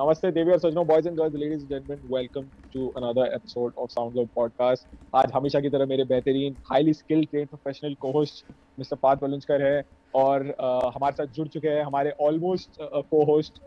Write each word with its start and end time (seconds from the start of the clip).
नमस्ते 0.00 0.30
देवी 0.32 0.52
और 0.52 0.58
सजनो 0.58 0.82
boys 0.84 1.06
and 1.08 1.16
girls 1.16 1.34
ladies 1.34 1.64
gentleman 1.66 2.06
welcome 2.12 2.44
to 2.74 2.86
another 2.90 3.32
episode 3.34 3.72
of 3.78 3.90
Sound 3.90 4.14
Load 4.16 4.28
podcast 4.34 4.86
आज 5.14 5.32
हमेशा 5.34 5.60
की 5.60 5.68
तरह 5.70 5.86
मेरे 5.86 6.04
बेहतरीन 6.04 6.56
highly 6.66 6.92
skilled 6.94 7.28
train 7.30 7.46
professional 7.46 7.94
cohost 8.00 8.44
mister 8.78 8.96
Parth 8.96 9.22
Walunjkar 9.22 9.62
है 9.62 9.84
और 10.14 10.44
uh, 10.44 10.94
हमारे 10.94 11.16
साथ 11.16 11.34
जुड़ 11.34 11.46
चुके 11.48 11.68
हैं 11.68 11.84
हमारे 11.84 12.10
ऑलमोस्ट 12.20 12.80
को 12.80 13.22
होस्ट 13.24 13.60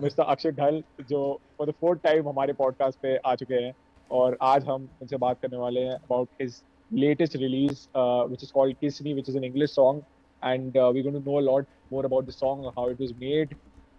मिस्टर 0.00 0.22
अक्षय 0.24 0.52
ढल 0.52 0.82
जो 1.08 1.20
फॉर 1.58 1.68
द 1.68 1.74
फोर्थ 1.80 2.02
टाइम 2.02 2.28
हमारे 2.28 2.52
पॉडकास्ट 2.54 3.00
पे 3.00 3.16
आ 3.18 3.34
चुके 3.34 3.54
हैं 3.56 3.74
और 4.10 4.38
आज 4.44 4.64
हम 4.64 4.88
उनसे 5.02 5.16
बात 5.18 5.40
करने 5.42 5.58
वाले 5.58 5.80
हैं 5.82 5.94
about 5.94 6.28
his 6.42 6.60
latest 6.90 7.36
release 7.38 7.86
which 8.30 8.42
is 8.42 8.52
called 8.52 8.76
Kisni 8.80 9.14
which 9.14 9.28
is 9.28 9.36
an 9.36 9.44
English 9.44 9.70
song 9.72 10.02
and 10.42 10.78
we 10.78 11.02
got 11.02 11.12
to 11.14 11.30
know 11.30 11.40
lot 11.42 11.66
more 11.92 12.04
about 12.04 12.26
the 12.26 12.40
song 12.42 12.66
how 12.68 12.90
it 12.90 13.00
is 13.00 13.14
made 13.20 13.54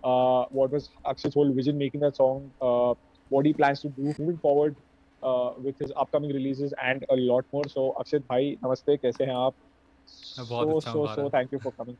uh, 0.07 0.41
what 0.59 0.75
was 0.77 0.89
Akshay's 1.13 1.37
whole 1.39 1.53
vision 1.61 1.77
making 1.83 2.03
that 2.05 2.19
song, 2.21 2.43
uh, 2.61 2.93
what 3.31 3.49
he 3.49 3.53
plans 3.61 3.81
to 3.81 3.89
do 4.01 4.13
moving 4.19 4.37
forward 4.45 4.75
uh, 5.23 5.49
with 5.67 5.85
his 5.85 5.93
upcoming 6.03 6.35
releases 6.39 6.75
and 6.89 7.05
a 7.09 7.17
lot 7.31 7.45
more. 7.57 7.65
So 7.77 7.87
Akshay 8.03 8.19
bhai, 8.33 8.43
namaste, 8.65 8.93
कैसे 9.05 9.25
हैं 9.31 9.35
आप? 9.45 9.55
बहुत 10.39 10.67
So 10.67 10.75
अच्छा 10.75 10.91
so 10.91 11.05
so 11.15 11.29
thank 11.37 11.57
you 11.57 11.59
for 11.65 11.73
coming. 11.81 11.97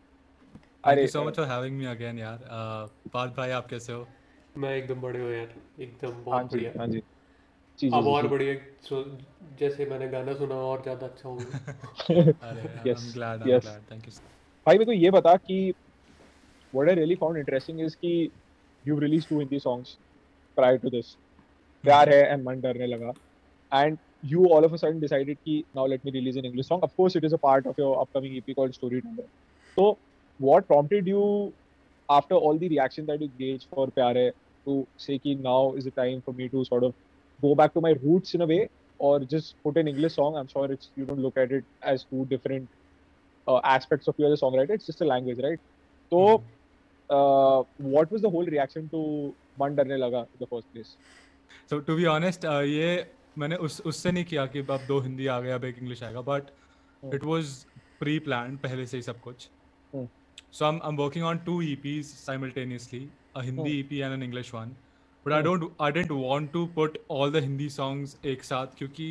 You 0.87 0.91
अरे, 0.91 1.07
so 1.07 1.23
much 1.23 1.35
for 1.35 1.45
having 1.47 1.77
me 1.77 1.85
again 1.85 2.19
यार 2.19 2.37
Uh, 2.37 3.09
Parth 3.13 3.35
भाई 3.37 3.49
आप 3.59 3.67
कैसे 3.69 3.93
हो 3.93 4.05
मैं 4.57 4.75
एकदम 4.75 5.01
बढ़िया 5.01 5.23
हूँ 5.23 5.33
यार 5.33 5.53
एकदम 5.83 6.11
हाँ 6.11 6.23
बहुत 6.25 6.51
बढ़िया 6.51 6.71
हाँ 6.79 6.87
जी 6.87 7.01
जी 7.79 7.89
अब 7.97 8.07
और 8.07 8.27
बढ़िया 8.27 8.55
सो 8.89 9.03
जैसे 9.59 9.85
मैंने 9.85 10.07
गाना 10.09 10.33
सुना 10.37 10.55
और 10.69 10.81
ज़्यादा 10.83 11.07
अच्छा 11.07 11.29
हो 11.29 11.35
गया 11.35 12.21
अरे 12.51 12.61
Yes, 12.89 13.03
I'm 13.03 13.11
glad 13.13 13.43
I 13.43 13.49
am 13.49 13.55
yes. 13.55 13.65
Glad 13.65 13.91
thank 13.91 14.07
you 14.07 14.13
भाई 14.67 14.77
मेरे 14.77 14.85
को 14.85 14.91
ये 14.91 15.11
बता 15.11 15.35
कि 15.49 15.59
what 16.72 16.88
I 16.88 16.94
really 16.94 17.16
found 17.16 17.36
interesting 17.36 17.80
is 17.80 17.96
कि 17.96 18.30
you've 18.84 19.00
released 19.00 19.28
two 19.28 19.38
Hindi 19.38 19.58
songs 19.58 19.96
prior 20.56 20.78
to 20.78 20.90
this. 20.90 21.16
प्यार 21.84 22.08
है 22.08 22.22
and 22.32 22.44
मन 22.44 22.60
डरने 22.60 22.86
लगा 22.86 23.12
and 23.72 23.98
you 24.22 24.44
all 24.54 24.64
of 24.64 24.72
a 24.72 24.78
sudden 24.78 25.00
decided 25.00 25.38
कि 25.46 25.64
now 25.74 25.86
let 25.86 26.04
me 26.04 26.12
release 26.12 26.36
an 26.36 26.44
English 26.44 26.68
song. 26.68 26.80
Of 26.82 26.96
course, 26.96 27.16
it 27.16 27.24
is 27.24 27.32
a 27.32 27.38
part 27.38 27.66
of 27.66 27.78
your 27.78 28.00
upcoming 28.00 28.36
EP 28.36 28.54
called 28.54 28.74
Storyteller. 28.74 29.24
So, 29.76 29.98
what 30.38 30.66
prompted 30.68 31.06
you 31.06 31.52
after 32.10 32.34
all 32.34 32.58
the 32.58 32.68
reaction 32.68 33.06
that 33.06 33.20
you 33.20 33.30
gauged 33.38 33.66
for 33.74 33.86
प्यार 33.88 34.16
है 34.16 34.32
to 34.66 34.86
say 35.06 35.18
कि 35.18 35.36
now 35.40 35.74
is 35.74 35.84
the 35.84 35.90
time 35.90 36.22
for 36.28 36.32
me 36.32 36.48
to 36.48 36.64
sort 36.64 36.84
of 36.84 36.94
go 37.40 37.54
back 37.54 37.74
to 37.74 37.80
my 37.80 37.92
roots 38.04 38.34
in 38.34 38.42
a 38.42 38.46
way 38.46 38.68
or 38.98 39.18
just 39.34 39.54
put 39.64 39.76
an 39.76 39.88
English 39.88 40.14
song? 40.14 40.36
I'm 40.36 40.46
sure 40.46 40.70
it's 40.70 40.90
you 40.94 41.04
don't 41.04 41.20
look 41.20 41.36
at 41.36 41.50
it 41.50 41.64
as 41.82 42.04
two 42.04 42.26
different 42.26 42.68
uh, 43.48 43.60
aspects 43.64 44.06
of 44.08 44.14
you 44.18 44.26
as 44.26 44.40
a 44.40 44.44
songwriter. 44.44 44.70
It's 44.70 44.86
just 44.86 45.00
a 45.00 45.04
language, 45.04 45.40
right? 45.42 45.58
So, 46.10 46.44
Uh, 47.09 47.63
what 47.95 48.11
was 48.11 48.21
the 48.21 48.29
whole 48.29 48.45
reaction 48.55 48.87
to 48.93 49.01
मन 49.59 49.75
डरने 49.75 49.97
लगा 49.97 50.25
the 50.39 50.47
first 50.53 50.73
place? 50.73 50.95
So 51.69 51.79
to 51.87 51.95
be 51.95 52.05
honest 52.05 52.45
uh, 52.45 52.61
ये 52.63 52.89
मैंने 53.37 53.55
उस 53.67 53.79
उससे 53.91 54.11
नहीं 54.11 54.25
किया 54.25 54.45
कि 54.53 54.59
अब 54.59 54.85
दो 54.87 54.99
हिंदी 55.01 55.27
आ 55.27 55.39
गया 55.41 55.55
अब 55.55 55.65
एक 55.65 55.77
इंग्लिश 55.77 56.03
आएगा 56.03 56.21
but 56.31 56.49
Hmm. 57.03 57.13
It 57.15 57.23
was 57.23 57.53
pre 57.99 58.17
plan 58.27 58.55
पहले 58.63 58.85
से 58.87 58.97
ही 58.97 59.03
सब 59.03 59.19
कुछ 59.21 59.47
Hmm. 59.93 60.05
So 60.53 60.65
I 60.65 60.79
am 60.89 60.95
working 60.97 61.25
on 61.25 61.37
two 61.45 61.61
EPs 61.63 62.11
simultaneously 62.25 63.01
a 63.39 63.43
Hindi 63.49 63.73
Hmm. 63.73 63.79
EP 63.81 64.01
and 64.07 64.17
an 64.17 64.23
English 64.27 64.51
one 64.55 64.71
but 65.25 65.35
I 65.37 65.41
Hmm. 65.41 65.47
don't 65.47 65.83
I 65.87 65.89
didn't 65.97 66.15
want 66.23 66.51
to 66.55 66.63
put 66.79 66.97
all 67.17 67.33
the 67.35 67.43
Hindi 67.47 67.69
songs 67.77 68.15
एक 68.33 68.43
साथ 68.43 68.75
क्योंकि 68.77 69.07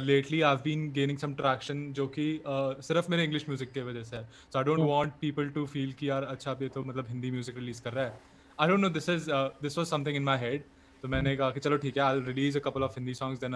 lately 0.00 0.40
I 0.42 0.56
been 0.64 0.90
gaining 0.92 1.18
some 1.18 1.34
traction 1.34 1.92
जो 1.92 2.06
कि 2.08 2.26
uh, 2.38 2.80
सिर्फ़ 2.82 3.10
मेरे 3.10 3.24
English 3.24 3.44
music 3.48 3.72
की 3.72 3.80
वजह 3.80 4.02
से 4.02 4.16
है। 4.16 4.28
So 4.52 4.58
I 4.58 4.64
don't 4.64 4.78
Hmm. 4.78 4.88
Want 4.88 5.12
people 5.20 5.48
to 5.50 5.66
feel 5.66 5.92
कि 5.92 6.08
यार 6.08 6.24
अच्छा 6.24 6.56
ये 6.62 6.68
तो 6.68 6.84
मतलब 6.84 7.08
हिंदी 7.08 7.30
म्यूज़िक 7.30 7.56
रिलीज़ 7.56 7.82
कर 7.82 7.92
रहा 7.92 8.04
है। 8.04 8.18
I 8.58 8.68
don't 8.68 8.80
know 8.80 8.88
this 8.90 9.08
is 9.08 9.30
this 9.62 9.78
was 9.78 9.86
something 9.86 10.16
in 10.16 10.22
my 10.24 10.38
head 10.38 10.64
तो 11.02 11.08
मैंने 11.08 11.36
कहा 11.36 11.50
कि 11.50 11.60
चलो 11.60 11.76
ठीक 11.76 11.96
है 11.96 12.02
I 12.02 12.20
release 12.26 12.58
a 12.58 12.60
couple 12.60 12.82
of 12.82 12.98
Hindi 12.98 13.14
songs 13.14 13.40
then 13.40 13.54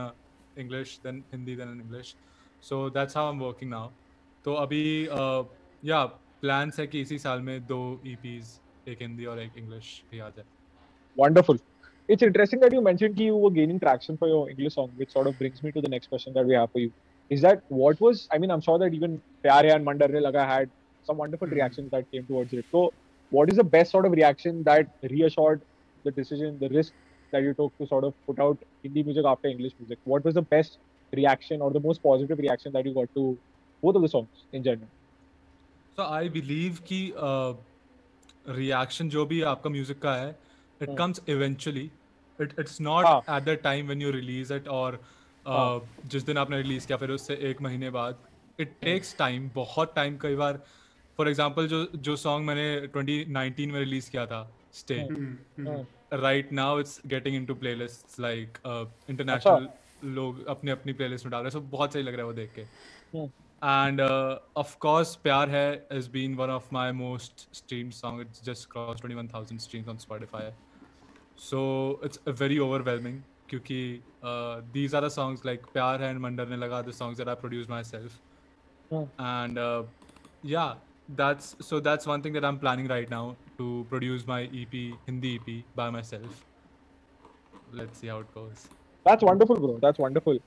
English 0.56 0.98
then 1.04 1.24
Hindi 1.32 1.56
then 1.56 1.80
English 1.80 2.16
so 2.62 2.88
that's 2.90 3.16
how 3.16 3.26
I 3.26 3.32
am 3.32 3.40
working 3.40 3.70
now 3.70 3.90
तो 4.44 4.54
अभी 4.54 4.82
या 5.82 6.04
प्लान्स 6.42 6.80
है 6.80 6.86
कि 6.86 7.00
इसी 7.00 7.18
साल 7.18 7.40
में 7.40 7.66
दो 7.66 7.80
EPs 8.06 8.50
एक 8.86 9.02
हिंदी 9.02 9.24
और 9.24 9.40
एक 9.40 9.56
इंग्लिश 9.58 9.86
भी 10.10 10.18
आ 10.18 10.28
जाए। 10.30 10.44
Wonderful. 11.16 11.58
It's 12.07 12.23
interesting 12.23 12.59
that 12.61 12.73
you 12.73 12.81
mentioned 12.81 13.17
that 13.17 13.23
you 13.23 13.35
were 13.35 13.51
gaining 13.51 13.79
traction 13.79 14.17
for 14.17 14.27
your 14.27 14.49
English 14.49 14.73
song, 14.75 14.91
which 14.95 15.11
sort 15.11 15.27
of 15.27 15.37
brings 15.39 15.63
me 15.63 15.71
to 15.71 15.81
the 15.81 15.89
next 15.89 16.07
question 16.07 16.33
that 16.33 16.45
we 16.45 16.53
have 16.53 16.71
for 16.71 16.79
you. 16.79 16.91
Is 17.29 17.41
that 17.41 17.63
what 17.69 17.99
was? 18.01 18.27
I 18.31 18.37
mean, 18.37 18.51
I'm 18.51 18.61
sure 18.61 18.77
that 18.79 18.93
even 18.93 19.21
Pyar 19.45 19.63
Hai 19.63 19.75
and 19.75 19.85
Man 19.85 19.97
Darne 19.99 20.21
Laga 20.21 20.45
had 20.45 20.71
some 21.03 21.17
wonderful 21.17 21.47
Hmm. 21.47 21.55
reactions 21.55 21.91
that 21.91 22.09
came 22.11 22.25
towards 22.27 22.53
it. 22.53 22.65
So, 22.71 22.93
what 23.29 23.49
is 23.49 23.57
the 23.57 23.63
best 23.63 23.91
sort 23.91 24.05
of 24.05 24.11
reaction 24.11 24.63
that 24.65 24.87
reassured 25.09 25.63
the 26.03 26.11
decision, 26.11 26.59
the 26.59 26.69
risk 26.69 26.93
that 27.31 27.41
you 27.43 27.53
took 27.53 27.73
to 27.81 27.87
sort 27.87 28.03
of 28.03 28.13
put 28.27 28.39
out 28.39 28.57
Hindi 28.83 29.03
music 29.03 29.25
after 29.25 29.47
English 29.47 29.73
music? 29.79 29.99
What 30.03 30.23
was 30.25 30.33
the 30.35 30.41
best 30.41 30.77
reaction 31.15 31.61
or 31.61 31.71
the 31.71 31.79
most 31.79 32.03
positive 32.03 32.37
reaction 32.39 32.73
that 32.73 32.85
you 32.85 32.93
got 32.93 33.09
to 33.15 33.39
both 33.81 33.95
of 33.95 34.01
the 34.01 34.09
songs 34.09 34.45
in 34.51 34.63
general? 34.63 34.89
So 35.97 36.03
I 36.03 36.27
believe 36.27 36.79
कि 36.91 37.01
reaction 38.47 39.09
जो 39.09 39.25
भी 39.25 39.41
आपका 39.41 39.69
music 39.69 39.99
का 40.01 40.15
है 40.15 40.29
it 40.81 40.89
Hmm. 40.89 40.97
Comes 40.97 41.21
eventually 41.29 41.91
it 42.40 42.54
it's 42.60 42.80
not 42.80 43.06
हाँ. 43.06 43.22
At 43.36 43.44
the 43.44 43.58
time 43.62 43.86
when 43.86 44.02
you 44.02 44.10
release 44.10 44.52
it 44.54 44.68
और 44.68 45.00
हाँ. 45.46 45.80
जिस 46.06 46.22
दिन 46.22 46.38
आपने 46.38 46.56
रिलीज़ 46.62 46.86
किया 46.86 46.98
फिर 46.98 47.10
उससे 47.10 47.34
एक 47.50 47.62
महीने 47.62 47.90
बाद। 47.90 48.18
इट 48.60 48.74
टेक्स 48.82 49.16
टाइम 49.18 49.50
बहुत 49.54 49.94
टाइम 49.96 50.18
कई 50.22 50.34
बार 50.34 50.60
फॉर 51.16 51.28
एग्जांपल 51.28 51.68
जो 51.68 51.84
जो 51.96 52.16
सॉन्ग 52.16 52.46
मैंने 52.46 52.88
2019 52.96 53.72
में 53.72 53.80
रिलीज़ 53.80 54.10
किया 54.10 54.26
था 54.26 54.42
stay. 54.72 55.08
Right 56.12 56.52
now 56.52 56.80
it's 56.80 57.00
getting 57.06 57.34
in 57.34 57.40
into 57.40 57.54
playlists 57.54 58.20
like 58.20 58.58
international. 59.10 59.68
लोग 60.04 60.46
अपने 60.46 60.70
अपनी 60.70 60.92
प्लेलिस्ट 60.92 61.24
में 61.24 61.32
डाल 61.32 61.40
रहे 61.40 61.46
हैं 61.46 61.60
सो 61.60 61.60
बहुत 61.60 61.92
सही 61.92 62.02
लग 62.02 62.12
रहा 62.12 62.20
है 62.20 62.26
वो 62.26 62.32
देख 62.32 62.52
के। 62.54 62.60
And 62.60 63.30
and 63.60 64.00
uh, 64.00 64.38
of 64.62 64.72
course 64.84 65.12
pyar 65.22 65.44
hai 65.52 65.80
has 65.92 66.08
been 66.08 66.34
one 66.40 66.50
of 66.56 66.66
my 66.74 66.92
most 66.98 67.42
streamed 67.60 67.94
song. 67.94 68.20
It's 68.24 68.40
just 68.48 68.68
crossed 68.74 69.02
21000 69.04 69.62
streams 69.64 69.88
on 69.88 69.98
spotify. 70.04 70.42
So 71.38 72.00
it's 72.02 72.18
very 72.26 72.58
overwhelming 72.58 73.22
because 73.48 74.00
uh, 74.22 74.60
these 74.72 74.92
are 74.92 75.00
the 75.00 75.10
songs 75.10 75.44
like 75.44 75.72
Pyar 75.72 76.00
and 76.02 76.20
Mandarne 76.20 76.58
Laga, 76.58 76.84
the 76.84 76.92
songs 76.92 77.16
that 77.18 77.28
I 77.28 77.34
produced 77.34 77.68
myself. 77.68 78.20
And 79.18 79.56
uh, 79.56 79.84
yeah, 80.42 80.74
that's 81.08 81.54
so 81.60 81.78
that's 81.78 82.06
one 82.06 82.22
thing 82.22 82.32
that 82.32 82.44
I'm 82.44 82.58
planning 82.58 82.88
right 82.88 83.08
now 83.08 83.36
to 83.56 83.86
produce 83.88 84.26
my 84.26 84.42
EP, 84.42 84.98
Hindi 85.06 85.36
EP 85.36 85.64
by 85.76 85.90
myself. 85.90 86.44
Let's 87.72 87.98
see 88.00 88.08
how 88.08 88.18
it 88.18 88.34
goes. 88.34 88.68
That's 89.04 89.22
wonderful, 89.22 89.56
bro. 89.56 89.78
That's 89.80 89.98
wonderful. 89.98 90.38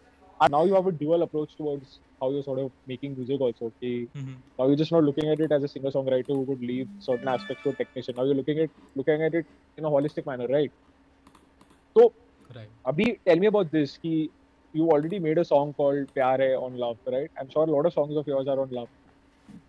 And 0.42 0.52
now 0.52 0.66
you 0.66 0.76
have 0.76 0.88
a 0.88 0.92
dual 0.92 1.24
approach 1.24 1.56
towards 1.58 2.02
how 2.22 2.32
you're 2.32 2.44
sort 2.44 2.60
of 2.60 2.74
making 2.88 3.16
music 3.18 3.42
also. 3.42 3.66
Okay, 3.68 4.10
Mhm. 4.16 4.44
now 4.60 4.68
you're 4.68 4.76
just 4.84 4.92
not 4.92 5.04
looking 5.04 5.30
at 5.30 5.40
it 5.40 5.52
as 5.52 5.64
a 5.64 5.70
singer 5.70 5.92
songwriter 5.92 6.28
who 6.30 6.42
would 6.44 6.62
leave 6.62 6.90
certain 7.00 7.30
aspects 7.30 7.64
to 7.64 7.70
a 7.72 7.76
technician. 7.76 8.16
Now 8.16 8.26
you're 8.26 8.36
looking 8.44 8.60
at 8.60 8.72
looking 8.96 9.24
at 9.24 9.36
it 9.36 9.48
in 9.78 9.86
a 9.86 9.90
holistic 9.90 10.26
manner, 10.26 10.48
right? 10.48 10.72
So, 11.98 12.14
right 12.56 12.72
Abhi, 12.88 13.20
tell 13.28 13.38
me 13.38 13.48
about 13.48 13.72
this. 13.72 13.98
Ki 13.98 14.32
you 14.74 14.88
already 14.90 15.20
made 15.20 15.38
a 15.38 15.46
song 15.46 15.74
called 15.74 16.08
Pyar 16.16 16.38
Hai 16.40 16.54
on 16.66 16.76
love, 16.76 17.00
right? 17.08 17.30
I'm 17.40 17.50
sure 17.50 17.64
a 17.64 17.72
lot 17.72 17.86
of 17.86 17.94
songs 17.94 18.16
of 18.18 18.28
yours 18.28 18.48
are 18.48 18.60
on 18.62 18.70
love. 18.72 18.90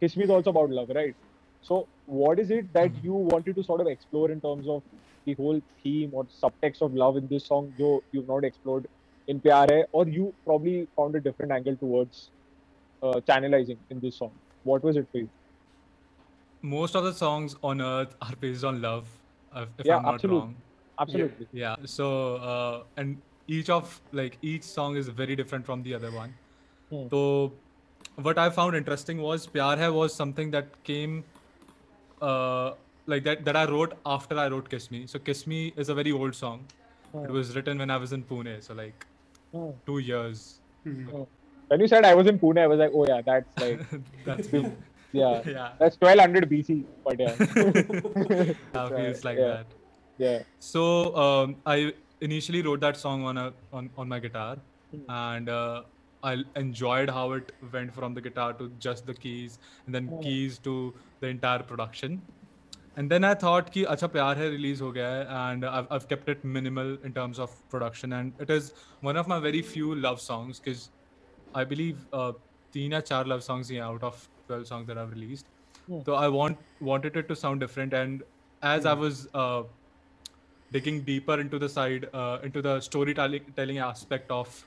Kiss 0.01 0.17
Me 0.17 0.25
is 0.25 0.31
also 0.31 0.51
about 0.51 0.71
love, 0.71 0.91
right? 0.95 1.15
So, 1.61 1.89
what 2.07 2.39
is 2.41 2.51
it 2.51 2.73
that 2.75 2.93
Mhm. 2.93 3.03
you 3.03 3.15
wanted 3.15 3.57
to 3.57 3.65
sort 3.65 3.81
of 3.81 3.87
explore 3.89 4.31
in 4.31 4.41
terms 4.41 4.69
of 4.69 4.83
the 5.27 5.35
whole 5.35 5.61
theme 5.83 6.11
or 6.15 6.25
subtext 6.27 6.83
of 6.83 6.95
love 6.95 7.17
in 7.17 7.29
this 7.29 7.47
song, 7.49 7.75
jo 7.79 8.03
you've 8.13 8.29
not 8.29 8.45
explored 8.45 8.87
in 9.29 9.41
Pyar 9.41 9.67
Hai, 9.71 9.85
or 9.93 10.09
you 10.09 10.35
probably 10.45 10.89
found 10.97 11.17
a 11.17 11.21
different 11.21 11.53
angle 11.53 11.77
towards 11.77 12.31
uh, 13.03 13.15
channelizing 13.29 13.79
in 13.91 14.01
this 14.01 14.19
song? 14.19 14.33
What 14.63 14.83
was 14.85 14.97
it 14.97 15.09
for 15.13 15.19
you? 15.19 15.31
most 16.63 16.95
of 16.95 17.05
the 17.05 17.13
songs 17.13 17.57
on 17.63 17.81
earth 17.81 18.15
are 18.23 18.37
based 18.37 18.65
on 18.65 18.81
love 18.81 19.09
if, 19.57 19.69
Yeah, 19.85 19.97
i'm 19.97 20.05
not 20.05 20.15
absolute. 20.15 20.33
wrong 20.33 20.55
Absolutely. 20.99 21.49
yeah 21.53 21.75
so 21.85 22.37
uh, 22.37 22.85
and 22.97 23.21
each 23.49 23.69
of 23.69 24.01
like 24.13 24.39
each 24.43 24.63
song 24.63 24.97
is 24.97 25.09
very 25.09 25.35
different 25.35 25.67
from 25.67 25.83
the 25.83 25.95
other 25.95 26.11
one 26.13 26.35
Hmm. 26.93 27.09
so 27.11 27.21
what 28.29 28.39
i 28.39 28.49
found 28.51 28.77
interesting 28.77 29.21
was 29.27 29.47
pyar 29.57 29.77
hai 29.83 29.89
was 29.99 30.15
something 30.15 30.51
that 30.55 30.73
came 30.91 31.25
uh, 32.21 32.75
like 33.07 33.25
that 33.25 33.45
that 33.45 33.57
i 33.57 33.65
wrote 33.73 33.95
after 34.15 34.39
i 34.39 34.47
wrote 34.55 34.69
kiss 34.75 34.91
me 34.91 35.07
so 35.07 35.19
kiss 35.19 35.47
me 35.47 35.61
is 35.85 35.89
a 35.89 35.95
very 36.03 36.13
old 36.13 36.35
song 36.43 36.63
Hmm. 37.15 37.25
it 37.25 37.31
was 37.39 37.55
written 37.57 37.79
when 37.85 37.91
i 37.91 37.97
was 38.03 38.13
in 38.17 38.23
pune 38.29 38.53
so 38.67 38.75
like 38.83 39.07
oh. 39.55 39.75
two 39.87 39.99
years. 39.99 40.61
Mm-hmm. 40.87 41.17
Oh. 41.17 41.29
When 41.69 41.81
you 41.81 41.89
said 41.89 42.05
I 42.05 42.15
was 42.15 42.27
in 42.27 42.39
Pune, 42.39 42.59
I 42.59 42.67
was 42.67 42.79
like, 42.79 42.91
oh 42.95 43.07
yeah, 43.07 43.23
that's 43.23 43.59
like 43.61 43.81
that's 44.25 44.49
yeah, 45.13 45.43
yeah, 45.47 45.73
that's 45.79 45.97
1200 46.01 46.51
BC, 46.51 46.85
but 47.05 47.21
yeah, 47.21 47.35
that 48.73 48.89
feels 48.97 49.25
like 49.25 49.39
yeah. 49.39 49.47
that. 49.47 49.67
Yeah. 50.19 50.43
So 50.59 51.15
um, 51.17 51.57
I 51.67 51.93
initially 52.21 52.63
wrote 52.63 52.81
that 52.81 52.97
song 52.97 53.25
on 53.25 53.37
a 53.37 53.53
on, 53.73 53.91
on 53.97 54.09
my 54.09 54.19
guitar, 54.19 54.57
mm. 54.95 55.05
and 55.09 55.49
uh, 55.49 55.83
I 56.23 56.45
enjoyed 56.57 57.11
how 57.11 57.33
it 57.33 57.53
went 57.73 57.95
from 57.95 58.15
the 58.15 58.21
guitar 58.21 58.53
to 58.55 58.71
just 58.79 59.07
the 59.07 59.15
keys, 59.15 59.59
and 59.87 59.95
then 59.95 60.09
oh. 60.13 60.19
keys 60.19 60.59
to 60.59 60.95
the 61.21 61.27
entire 61.29 61.63
production 61.63 62.23
And 62.96 63.12
then 63.12 63.24
I 63.24 63.34
thought 63.36 63.72
कि 63.74 63.84
अच्छा 63.94 64.08
प्यार 64.16 64.38
है 64.38 64.50
release 64.52 64.82
हो 64.82 64.92
गया 64.92 65.10
है 65.10 65.26
and 65.40 65.66
I've, 65.66 65.88
I've 65.92 66.08
kept 66.08 66.30
it 66.30 66.44
minimal 66.44 66.98
in 67.04 67.14
terms 67.14 67.40
of 67.40 67.58
production 67.70 68.14
and 68.14 68.34
it 68.40 68.50
is 68.50 68.74
one 69.02 69.18
of 69.18 69.28
my 69.28 69.40
very 69.40 69.62
few 69.62 69.94
love 69.96 70.20
songs 70.22 70.60
because 70.60 70.90
I 71.54 71.64
believe 71.64 72.06
uh, 72.14 72.32
तीन 72.74 72.94
या 72.94 73.00
चार 73.12 73.28
love 73.28 73.44
songs 73.50 73.72
ही 73.72 73.76
हैं 73.76 73.84
out 73.84 74.04
of 74.04 74.28
12 74.48 74.68
songs 74.68 74.88
that 74.88 74.98
I've 74.98 75.12
released. 75.12 75.46
Hmm. 75.88 76.02
So 76.06 76.16
I 76.16 76.28
want 76.28 76.58
wanted 76.92 77.18
it 77.18 77.28
to 77.28 77.36
sound 77.36 77.60
different 77.60 77.94
and 77.94 78.24
as 78.62 78.86
I 78.86 78.94
was 78.94 79.28
uh, 79.34 79.64
digging 80.72 81.02
deeper 81.02 81.40
into 81.40 81.60
the 81.60 81.70
side 81.70 82.10
uh, 82.14 82.40
into 82.44 82.62
the 82.62 82.80
storytelling 82.82 83.42
telling 83.56 83.78
aspect 83.78 84.32
of 84.32 84.66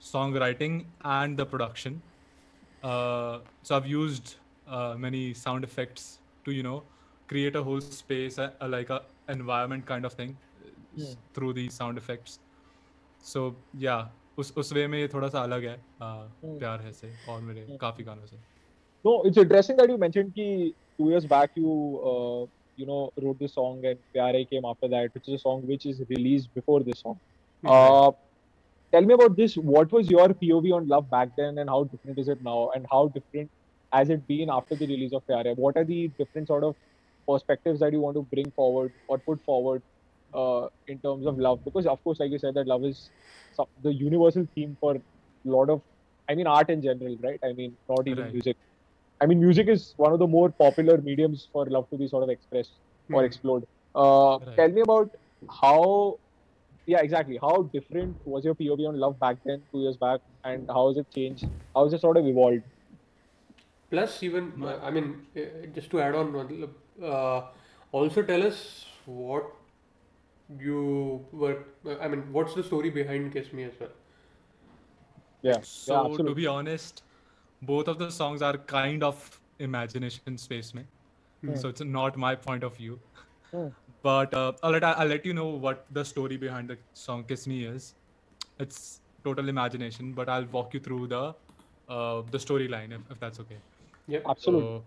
songwriting 0.00 0.84
and 1.04 1.36
the 1.36 1.46
production 1.46 2.00
uh, 2.82 3.38
so 3.62 3.76
i've 3.76 3.86
used 3.86 4.36
uh, 4.68 4.94
many 4.96 5.34
sound 5.34 5.64
effects 5.64 6.18
to 6.44 6.52
you 6.52 6.62
know 6.62 6.82
create 7.33 7.55
a 7.61 7.63
whole 7.67 7.81
space, 7.81 8.39
like 8.77 8.89
a 8.89 9.01
environment 9.35 9.85
kind 9.91 10.05
of 10.05 10.13
thing 10.21 10.35
yeah. 10.95 11.13
through 11.33 11.53
these 11.53 11.73
sound 11.73 11.97
effects. 11.97 12.39
So 13.31 13.55
yeah, 13.85 14.05
उस 14.37 14.53
उस 14.57 14.73
वे 14.73 14.87
में 14.87 14.97
ये 14.99 15.07
थोड़ा 15.13 15.27
सा 15.27 15.41
अलग 15.43 15.63
है 15.65 15.75
आ, 16.01 16.25
hmm. 16.25 16.57
प्यार 16.59 16.81
है 16.81 16.91
से 16.93 17.11
और 17.29 17.41
मेरे 17.41 17.65
yeah. 17.65 17.79
काफी 17.81 18.03
गानों 18.03 18.25
से. 18.27 18.37
No, 19.05 19.13
it's 19.29 19.37
interesting 19.37 19.77
that 19.77 19.89
you 19.89 19.97
mentioned 19.97 20.33
कि 20.37 20.73
two 20.97 21.09
years 21.11 21.25
back 21.25 21.57
you 21.61 21.77
uh, 22.11 22.45
you 22.81 22.87
know 22.89 22.99
wrote 23.23 23.39
this 23.39 23.55
song 23.59 23.85
and 23.91 24.03
प्यार 24.13 24.35
है 24.35 24.49
came 24.49 24.69
after 24.73 24.91
that, 24.95 25.15
which 25.15 25.29
is 25.29 25.39
a 25.39 25.43
song 25.45 25.65
which 25.71 25.85
is 25.85 26.03
released 26.09 26.53
before 26.59 26.81
this 26.83 26.99
song. 26.99 27.19
Uh, 27.65 28.11
tell 28.91 29.09
me 29.09 29.13
about 29.19 29.35
this. 29.41 29.57
What 29.73 29.91
was 29.97 30.09
your 30.15 30.29
POV 30.29 30.73
on 30.79 30.87
love 30.95 31.09
back 31.09 31.35
then, 31.41 31.57
and 31.57 31.75
how 31.75 31.83
different 31.83 32.23
is 32.25 32.33
it 32.35 32.43
now, 32.43 32.71
and 32.75 32.87
how 32.95 33.03
different 33.17 33.51
has 33.97 34.09
it 34.09 34.27
been 34.27 34.49
after 34.49 34.75
the 34.75 34.87
release 34.87 35.13
of 35.13 35.25
Pyar 35.27 35.43
Hai? 35.49 35.53
What 35.67 35.77
are 35.77 35.85
the 35.91 36.01
different 36.17 36.53
sort 36.53 36.63
of 36.63 36.75
perspectives 37.27 37.79
that 37.79 37.91
you 37.93 37.99
want 37.99 38.15
to 38.15 38.23
bring 38.23 38.51
forward 38.51 38.93
or 39.07 39.17
put 39.19 39.41
forward 39.43 39.81
uh, 40.33 40.67
in 40.87 40.99
terms 40.99 41.25
of 41.25 41.37
love? 41.37 41.63
Because 41.63 41.85
of 41.85 42.03
course, 42.03 42.19
like 42.19 42.31
you 42.31 42.39
said, 42.39 42.53
that 42.55 42.67
love 42.67 42.83
is 42.85 43.09
some, 43.53 43.67
the 43.81 43.93
universal 43.93 44.47
theme 44.55 44.77
for 44.79 44.95
a 44.95 45.01
lot 45.45 45.69
of, 45.69 45.81
I 46.29 46.35
mean, 46.35 46.47
art 46.47 46.69
in 46.69 46.81
general, 46.81 47.17
right? 47.21 47.39
I 47.43 47.53
mean, 47.53 47.77
not 47.89 48.07
even 48.07 48.25
Right. 48.25 48.33
music. 48.33 48.57
I 49.21 49.25
mean, 49.25 49.39
music 49.39 49.67
is 49.67 49.93
one 49.97 50.11
of 50.13 50.19
the 50.19 50.27
more 50.27 50.49
popular 50.51 50.97
mediums 50.97 51.47
for 51.51 51.65
love 51.65 51.89
to 51.91 51.97
be 51.97 52.07
sort 52.07 52.23
of 52.23 52.29
expressed 52.29 52.73
or 53.11 53.21
Hmm. 53.21 53.25
explored. 53.25 53.63
Uh, 53.95 54.39
Right. 54.39 54.55
Tell 54.57 54.69
me 54.69 54.81
about 54.81 55.09
how, 55.61 56.19
yeah, 56.85 56.99
exactly. 57.01 57.37
How 57.41 57.63
different 57.73 58.17
was 58.25 58.43
your 58.43 58.55
POV 58.55 58.87
on 58.87 58.99
love 58.99 59.19
back 59.19 59.37
then, 59.45 59.63
two 59.71 59.81
years 59.81 59.97
back, 59.97 60.21
and 60.43 60.67
how 60.69 60.87
has 60.89 60.97
it 60.97 61.09
changed? 61.11 61.45
How 61.75 61.85
has 61.85 61.93
it 61.93 62.01
sort 62.01 62.17
of 62.17 62.25
evolved? 62.27 62.63
Plus, 63.89 64.23
even 64.23 64.65
I 64.65 64.89
mean, 64.91 65.27
uh, 65.37 65.67
just 65.67 65.89
to 65.91 66.01
add 66.01 66.15
on, 66.15 66.31
matlab, 66.33 66.71
uh, 67.01 67.41
also 67.91 68.21
tell 68.21 68.43
us 68.43 68.85
what 69.05 69.51
you 70.59 71.25
were. 71.31 71.63
I 72.01 72.07
mean, 72.07 72.31
what's 72.31 72.53
the 72.53 72.63
story 72.63 72.89
behind 72.89 73.31
Kiss 73.33 73.53
Me 73.53 73.63
as 73.63 73.71
well? 73.79 73.89
Yeah, 75.41 75.59
So 75.61 76.11
yeah, 76.11 76.17
to 76.17 76.35
be 76.35 76.47
honest, 76.47 77.03
both 77.61 77.87
of 77.87 77.99
the 77.99 78.09
songs 78.11 78.41
are 78.41 78.57
kind 78.57 79.03
of 79.03 79.39
imagination 79.59 80.37
space 80.37 80.71
में. 80.71 80.85
Hmm. 81.41 81.55
So 81.55 81.69
it's 81.69 81.81
not 81.81 82.17
my 82.17 82.35
point 82.35 82.63
of 82.63 82.75
view. 82.77 82.99
Hmm. 83.51 83.67
But 84.01 84.33
uh, 84.33 84.53
I'll, 84.63 84.71
let, 84.71 84.83
I'll 84.83 85.07
let 85.07 85.25
you 85.25 85.33
know 85.33 85.47
what 85.47 85.85
the 85.91 86.03
story 86.03 86.37
behind 86.37 86.69
the 86.69 86.77
song 86.93 87.23
Kiss 87.23 87.47
Me 87.47 87.65
is. 87.65 87.93
It's 88.59 89.01
total 89.23 89.49
imagination, 89.49 90.13
but 90.13 90.29
I'll 90.29 90.45
walk 90.45 90.73
you 90.73 90.79
through 90.79 91.07
the 91.07 91.35
uh, 91.89 92.21
the 92.31 92.37
storyline 92.37 92.93
if, 92.93 93.01
if 93.11 93.19
that's 93.19 93.39
okay. 93.39 93.57
Yep. 94.07 94.23
Absolutely, 94.29 94.67
So, 94.67 94.83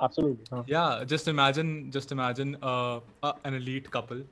absolutely. 0.00 0.44
हाँ। 0.52 0.58
huh. 0.58 0.64
Yeah, 0.68 1.04
just 1.04 1.28
imagine, 1.28 1.90
just 1.90 2.12
imagine 2.12 2.56
uh, 2.62 3.00
uh, 3.22 3.32
an 3.44 3.54
elite 3.54 3.90
couple, 3.90 4.22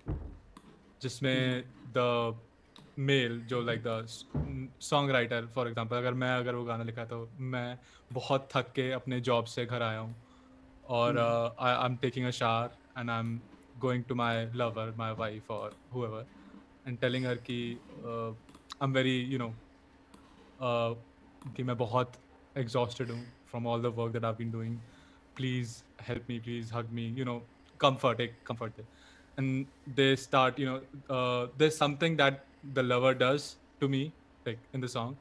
जिसमें 1.00 1.62
हम्म। 1.62 1.92
the 1.92 2.08
mail 2.98 3.40
जो 3.48 3.60
like 3.62 3.82
the 3.82 4.06
song 4.82 5.10
writer 5.10 5.46
for 5.54 5.68
example 5.68 5.96
अगर 5.96 6.14
मैं 6.14 6.30
अगर 6.36 6.54
वो 6.54 6.64
गाना 6.64 6.84
लिखा 6.84 7.04
तो 7.04 7.28
मैं 7.52 7.78
बहुत 8.10 8.48
थक 8.54 8.72
के 8.74 8.90
अपने 8.92 9.20
जॉब 9.20 9.44
से 9.44 9.66
घर 9.66 9.82
आया 9.82 9.98
हूँ 9.98 10.14
और 10.98 11.18
आई 11.18 11.86
एम 11.86 11.96
टेकिंग 12.02 12.26
अ 12.26 12.30
शार 12.30 12.76
and 12.98 13.10
I 13.10 13.18
am 13.18 13.38
going 13.80 14.04
to 14.04 14.14
my 14.14 14.44
lover 14.54 14.92
my 14.98 15.12
wife 15.18 15.50
और 15.50 15.76
हुएवर 15.92 16.26
एंड 16.86 16.98
टेलिंग 17.00 17.26
हर 17.26 17.36
कि 17.50 17.60
I 18.04 18.84
am 18.84 18.92
very 18.92 19.18
you 19.22 19.38
know 19.38 19.52
कि 21.56 21.62
मैं 21.62 21.76
बहुत 21.78 22.20
एग्जॉस्टेड 22.56 23.10
हूँ 23.10 23.24
from 23.50 23.66
all 23.66 23.82
the 23.82 23.94
work 23.98 24.12
that 24.12 24.24
I 24.24 24.32
been 24.38 24.50
doing 24.52 24.78
please 25.39 25.83
help 26.09 26.29
me 26.29 26.39
please 26.47 26.71
hug 26.77 26.91
me 26.99 27.07
you 27.19 27.25
know 27.29 27.39
comfort 27.85 28.21
एक 28.21 28.37
comfort 28.51 28.77
they 28.79 28.85
and 29.37 29.65
they 29.99 30.09
start 30.23 30.59
you 30.59 30.65
know 30.69 30.79
uh, 31.17 31.47
there's 31.57 31.77
something 31.77 32.17
that 32.17 32.41
the 32.79 32.83
lover 32.83 33.13
does 33.21 33.47
to 33.83 33.89
me 33.93 34.01
like 34.45 34.59
in 34.73 34.83
the 34.85 34.91
song 34.95 35.15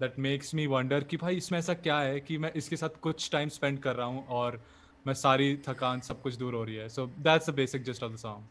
that 0.00 0.18
makes 0.28 0.52
me 0.60 0.66
wonder 0.76 1.02
कि 1.10 1.16
भाई 1.16 1.36
इसमें 1.36 1.58
ऐसा 1.58 1.74
क्या 1.74 1.98
है 2.00 2.18
कि 2.20 2.38
मैं 2.44 2.52
इसके 2.62 2.76
साथ 2.76 3.00
कुछ 3.02 3.30
टाइम 3.32 3.48
स्पेंड 3.58 3.78
कर 3.82 3.96
रहा 3.96 4.06
हूँ 4.06 4.26
और 4.40 4.60
मैं 5.06 5.14
सारी 5.14 5.56
थकान 5.68 6.00
सब 6.10 6.20
कुछ 6.22 6.34
दूर 6.42 6.54
हो 6.54 6.64
रही 6.64 6.76
है 6.76 6.88
so 6.88 7.06
that's 7.28 7.50
the 7.50 7.56
basic 7.62 7.88
gist 7.90 8.06
of 8.08 8.12
the 8.12 8.22
song 8.26 8.42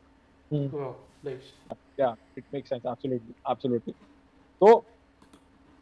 Hmm. 0.52 0.70
Wow, 0.70 0.96
nice. 1.24 1.52
Yeah, 1.98 2.14
it 2.36 2.46
makes 2.52 2.70
sense. 2.70 2.86
Absolutely, 2.86 3.34
absolutely. 3.48 3.96
So, 4.62 4.86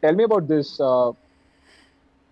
tell 0.03 0.15
me 0.15 0.24
about 0.24 0.48
this. 0.48 0.80
Uh, 0.80 1.12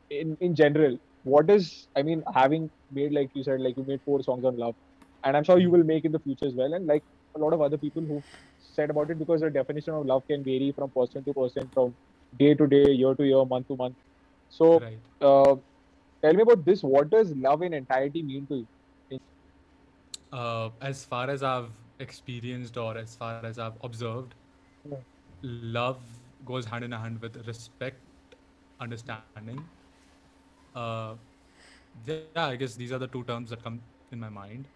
in 0.10 0.38
in 0.40 0.56
general, 0.56 0.98
what 1.24 1.50
is? 1.50 1.90
I 1.98 2.04
mean, 2.04 2.24
having 2.34 2.70
made 2.95 3.13
like 3.13 3.31
you 3.35 3.45
said, 3.45 3.61
like 3.61 3.77
you 3.77 3.85
made 3.85 4.03
four 4.05 4.23
songs 4.23 4.45
on 4.45 4.57
love, 4.59 4.77
and 5.25 5.37
I'm 5.37 5.45
sure 5.45 5.59
you 5.59 5.71
will 5.71 5.85
make 5.85 6.05
in 6.05 6.13
the 6.13 6.21
future 6.21 6.47
as 6.47 6.55
well. 6.55 6.73
And 6.75 6.87
like 6.87 7.05
a 7.37 7.41
lot 7.41 7.53
of 7.55 7.61
other 7.63 7.79
people 7.79 8.03
who 8.03 8.23
said 8.59 8.91
about 8.91 9.11
it, 9.11 9.19
because 9.19 9.41
the 9.41 9.51
definition 9.51 9.95
of 9.95 10.07
love 10.07 10.25
can 10.29 10.45
vary 10.45 10.73
from 10.77 10.91
person 10.91 11.25
to 11.25 11.35
person, 11.35 11.71
from 11.75 11.97
day 12.39 12.55
to 12.55 12.67
day, 12.67 12.85
year 12.93 13.15
to 13.15 13.25
year, 13.25 13.45
month 13.45 13.69
to 13.69 13.77
month. 13.77 13.97
So, 14.49 14.85
right 14.85 15.03
uh, 15.21 15.57
tell 16.23 16.35
me 16.35 16.43
about 16.43 16.65
this. 16.65 16.83
What 16.83 17.11
does 17.11 17.33
love 17.37 17.63
in 17.63 17.75
entirety 17.75 18.23
mean 18.23 18.47
to 18.49 18.57
you? 18.57 18.69
uh, 20.33 20.71
as 20.81 21.05
far 21.05 21.31
as 21.31 21.43
I've 21.43 21.73
experienced 21.99 22.77
or 22.77 22.97
as 22.99 23.17
far 23.17 23.39
as 23.39 23.59
I've 23.59 23.79
observed, 23.83 24.35
Yeah. 24.85 25.01
love 25.43 26.03
goes 26.45 26.67
hand 26.67 26.85
in 26.85 26.93
hand 26.93 27.21
with 27.21 27.37
respect, 27.47 28.03
understanding. 28.81 29.71
Uh, 30.75 31.17
yeah, 32.06 32.24
I 32.48 32.56
guess 32.56 32.76
these 32.76 32.92
are 32.92 33.00
the 33.00 33.08
two 33.08 33.24
terms 33.24 33.50
that 33.50 33.64
come 33.64 33.82
in 34.12 34.20
my 34.20 34.30
mind. 34.30 34.68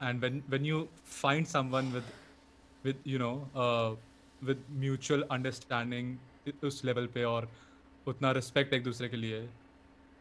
And 0.00 0.20
when 0.22 0.42
when 0.48 0.64
you 0.64 0.88
find 1.04 1.46
someone 1.46 1.92
with 1.92 2.04
with 2.84 2.96
you 3.04 3.18
know 3.18 3.48
uh, 3.54 3.94
with 4.42 4.64
mutual 4.84 5.24
understanding 5.30 6.16
इ- 6.46 6.52
उस 6.66 6.84
level 6.84 7.06
पे 7.14 7.24
और 7.24 7.48
उतना 8.06 8.30
respect 8.38 8.74
एक 8.74 8.84
दूसरे 8.84 9.08
के 9.08 9.16
लिए 9.16 9.48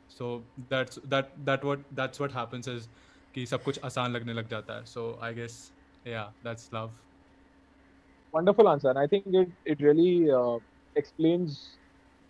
so 0.10 0.28
that's 0.72 1.00
that 1.14 1.32
that 1.50 1.64
what 1.70 1.84
that's 2.00 2.20
what 2.24 2.32
happens 2.40 2.68
is 2.74 2.88
कि 3.36 3.46
सब 3.52 3.64
कुछ 3.64 3.80
आसान 3.86 4.12
लगने 4.14 4.34
लग 4.34 4.50
जाता 4.50 4.78
है 4.80 4.86
so 4.94 5.06
I 5.30 5.34
guess 5.40 5.58
yeah 6.06 6.30
that's 6.48 6.72
love 6.74 6.94
Wonderful 8.34 8.68
answer, 8.70 8.90
and 8.90 8.98
I 9.00 9.08
think 9.08 9.26
it 9.42 9.50
it 9.74 9.82
really 9.82 10.30
uh, 10.32 10.58
explains. 10.96 11.58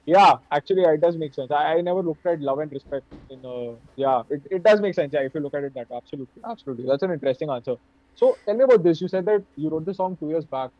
yeah, 0.09 0.37
actually, 0.50 0.83
it 0.83 1.00
does 1.03 1.17
make 1.19 1.35
sense. 1.35 1.50
I, 1.53 1.75
I 1.77 1.81
never 1.83 2.03
looked 2.03 2.27
at 2.27 2.41
love 2.41 2.61
and 2.61 2.73
respect 2.73 3.07
in. 3.29 3.45
Uh, 3.45 3.77
yeah, 3.97 4.23
it, 4.31 4.43
it 4.50 4.62
does 4.62 4.81
make 4.81 4.95
sense. 4.95 5.12
Yeah, 5.12 5.21
if 5.21 5.35
you 5.35 5.41
look 5.41 5.55
at 5.55 5.65
it 5.65 5.75
that 5.75 5.91
way. 5.91 5.99
absolutely, 5.99 6.43
absolutely. 6.49 6.87
That's 6.88 7.03
an 7.03 7.12
interesting 7.12 7.50
answer. 7.50 7.77
So 8.15 8.38
tell 8.47 8.57
me 8.57 8.65
about 8.65 8.83
this. 8.85 9.00
You 9.03 9.09
said 9.09 9.27
that 9.27 9.45
you 9.57 9.69
wrote 9.71 9.85
the 9.85 9.95
song 9.95 10.17
two 10.19 10.31
years 10.31 10.47
back, 10.47 10.71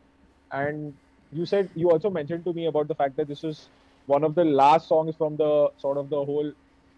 and 0.51 0.95
you 1.31 1.45
said 1.45 1.69
you 1.75 1.91
also 1.91 2.09
mentioned 2.09 2.45
to 2.45 2.53
me 2.53 2.67
about 2.67 2.87
the 2.87 2.95
fact 2.95 3.17
that 3.17 3.27
this 3.27 3.43
was 3.43 3.69
one 4.07 4.23
of 4.23 4.35
the 4.35 4.45
last 4.45 4.87
songs 4.89 5.15
from 5.15 5.37
the 5.37 5.69
sort 5.77 5.97
of 5.97 6.09
the 6.09 6.23
whole 6.31 6.51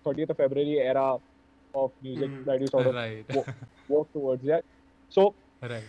30th 0.06 0.30
of 0.30 0.38
February 0.38 0.80
era 0.80 1.18
of 1.76 1.92
music 2.02 2.32
Mhm. 2.32 2.46
that 2.46 2.62
you 2.62 2.68
sort 2.70 2.88
of 2.88 2.96
right 2.96 3.26
wo- 3.30 3.48
work 3.90 4.12
towards. 4.14 4.44
Yeah. 4.44 4.62
So 5.10 5.36
right 5.62 5.84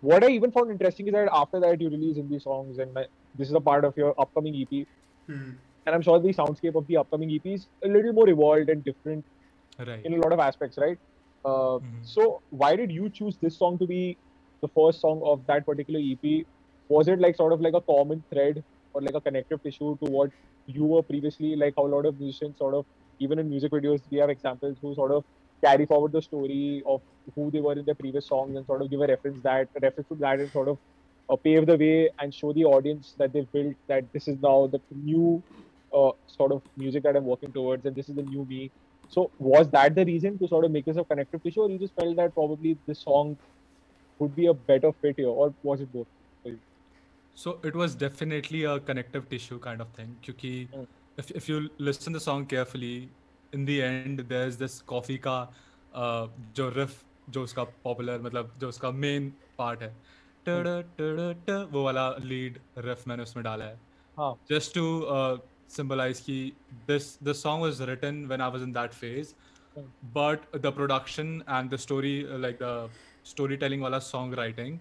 what 0.00 0.24
I 0.24 0.30
even 0.30 0.52
found 0.52 0.70
interesting 0.70 1.08
is 1.08 1.12
that 1.12 1.28
after 1.32 1.60
that 1.60 1.80
you 1.80 1.88
release 1.90 2.16
Hindi 2.16 2.38
songs, 2.38 2.78
and 2.78 2.92
my, 2.92 3.06
this 3.34 3.48
is 3.48 3.54
a 3.54 3.60
part 3.60 3.84
of 3.84 3.94
your 3.96 4.14
upcoming 4.20 4.54
EP. 4.54 4.86
Hmm. 5.26 5.50
And 5.86 5.94
I'm 5.94 6.02
sure 6.02 6.18
the 6.18 6.32
soundscape 6.32 6.74
of 6.76 6.86
the 6.86 6.96
upcoming 6.96 7.30
EP 7.30 7.54
is 7.54 7.66
a 7.84 7.88
little 7.88 8.12
more 8.12 8.28
evolved 8.28 8.70
and 8.70 8.84
different 8.84 9.24
right 9.78 10.04
in 10.04 10.14
a 10.14 10.16
lot 10.16 10.32
of 10.32 10.40
aspects, 10.40 10.78
right? 10.78 10.98
Uh, 11.44 11.78
Mhm. 11.78 12.06
So 12.14 12.40
why 12.50 12.74
did 12.76 12.90
you 12.90 13.10
choose 13.10 13.36
this 13.38 13.58
song 13.58 13.78
to 13.78 13.86
be 13.86 14.16
the 14.62 14.68
first 14.68 15.00
song 15.00 15.20
of 15.32 15.44
that 15.46 15.66
particular 15.66 16.00
EP? 16.00 16.46
Was 16.88 17.08
it 17.08 17.20
like 17.20 17.36
sort 17.36 17.52
of 17.52 17.60
like 17.60 17.74
a 17.74 17.82
common 17.82 18.24
thread 18.30 18.64
or 18.94 19.02
like 19.02 19.14
a 19.14 19.20
connective 19.20 19.62
tissue 19.62 19.96
to 20.04 20.10
what 20.10 20.30
you 20.66 20.84
were 20.84 21.02
previously? 21.02 21.54
Like 21.56 21.74
how 21.76 21.86
a 21.86 21.92
lot 21.96 22.06
of 22.06 22.18
musicians 22.18 22.56
sort 22.58 22.74
of, 22.74 22.86
even 23.18 23.38
in 23.38 23.48
music 23.50 23.72
videos, 23.72 24.02
we 24.10 24.18
have 24.18 24.30
examples 24.30 24.78
who 24.80 24.94
sort 24.94 25.12
of 25.12 25.24
carry 25.62 25.86
forward 25.86 26.12
the 26.12 26.22
story 26.22 26.82
of 26.86 27.02
who 27.34 27.50
they 27.50 27.60
were 27.60 27.72
in 27.72 27.84
their 27.84 27.94
previous 27.94 28.26
songs 28.28 28.56
and 28.56 28.66
sort 28.66 28.82
of 28.82 28.90
give 28.90 29.00
a 29.00 29.06
reference 29.06 29.40
that 29.42 29.68
reference 29.80 30.08
to 30.08 30.14
that 30.16 30.40
and 30.40 30.50
sort 30.52 30.68
of 30.68 30.78
uh, 31.29 31.35
pave 31.35 31.65
the 31.65 31.77
way 31.77 32.09
and 32.19 32.33
show 32.33 32.53
the 32.53 32.65
audience 32.65 33.13
that 33.17 33.33
they've 33.33 33.51
built 33.51 33.75
that 33.87 34.11
this 34.13 34.27
is 34.27 34.39
now 34.39 34.67
the 34.67 34.81
new 34.91 35.43
uh, 35.93 36.11
sort 36.27 36.51
of 36.51 36.63
music 36.77 37.03
that 37.03 37.15
I'm 37.15 37.25
working 37.25 37.53
towards 37.53 37.85
and 37.85 37.95
this 37.95 38.09
is 38.09 38.15
the 38.15 38.23
new 38.23 38.45
me. 38.45 38.71
So 39.07 39.31
was 39.39 39.69
that 39.71 39.95
the 39.95 40.05
reason 40.05 40.37
to 40.39 40.47
sort 40.47 40.65
of 40.65 40.71
make 40.71 40.85
this 40.85 40.97
a 40.97 41.03
connective 41.03 41.43
tissue, 41.43 41.61
or 41.61 41.69
you 41.69 41.79
just 41.79 41.95
felt 41.95 42.15
that 42.15 42.33
probably 42.33 42.77
this 42.87 43.03
song 43.03 43.37
would 44.19 44.35
be 44.35 44.45
a 44.47 44.53
better 44.53 44.91
fit 45.01 45.15
here, 45.17 45.29
or 45.29 45.55
was 45.63 45.81
it 45.81 45.91
both? 45.91 46.07
So 47.33 47.59
it 47.63 47.75
was 47.75 47.95
definitely 47.95 48.63
a 48.63 48.79
connective 48.79 49.29
tissue 49.29 49.59
kind 49.59 49.81
of 49.81 49.93
thing. 49.93 50.17
Because 50.25 50.67
Mm. 50.75 50.87
if, 51.17 51.31
if 51.31 51.49
you 51.49 51.69
listen 51.79 52.13
the 52.13 52.19
song 52.19 52.45
carefully, 52.45 53.09
in 53.53 53.65
the 53.65 53.81
end 53.81 54.19
there's 54.19 54.57
this 54.57 54.81
coffee 54.81 55.17
का 55.17 55.53
uh, 55.95 56.27
जो 56.53 56.71
riff 56.75 57.05
जो 57.29 57.43
उसका 57.43 57.63
popular 57.87 58.19
मतलब 58.21 58.53
जो 58.57 58.69
उसका 58.69 58.89
main 58.89 59.31
part 59.59 59.81
है 59.81 59.87
टड़ 59.87 59.87
टड़ 59.87 59.89
ट 59.89 60.22
वो 60.48 61.84
वाला 61.84 62.08
लीड 62.24 62.58
रिफ 62.78 63.08
मैंने 63.08 63.22
उसमें 63.22 63.44
डाला 63.44 63.64
है। 63.64 63.78
जस्ट 64.50 64.74
टू 64.74 64.86
सिंबलाइज 65.70 66.20
की 66.20 66.52
this 66.88 67.18
the 67.22 67.32
song 67.32 67.62
was 67.64 67.82
written 67.90 68.24
when 68.26 68.40
I 68.40 68.50
was 68.50 68.62
in 68.62 68.72
that 68.72 68.92
phase 68.92 69.34
but 70.16 70.56
the 70.56 70.72
production 70.74 71.42
and 71.48 71.70
the 71.70 71.76
story 71.76 72.16
like 72.40 72.58
the 72.62 72.90
story 73.26 73.56
telling 73.56 73.82
वाला 73.82 73.98
song 73.98 74.34
writing 74.34 74.78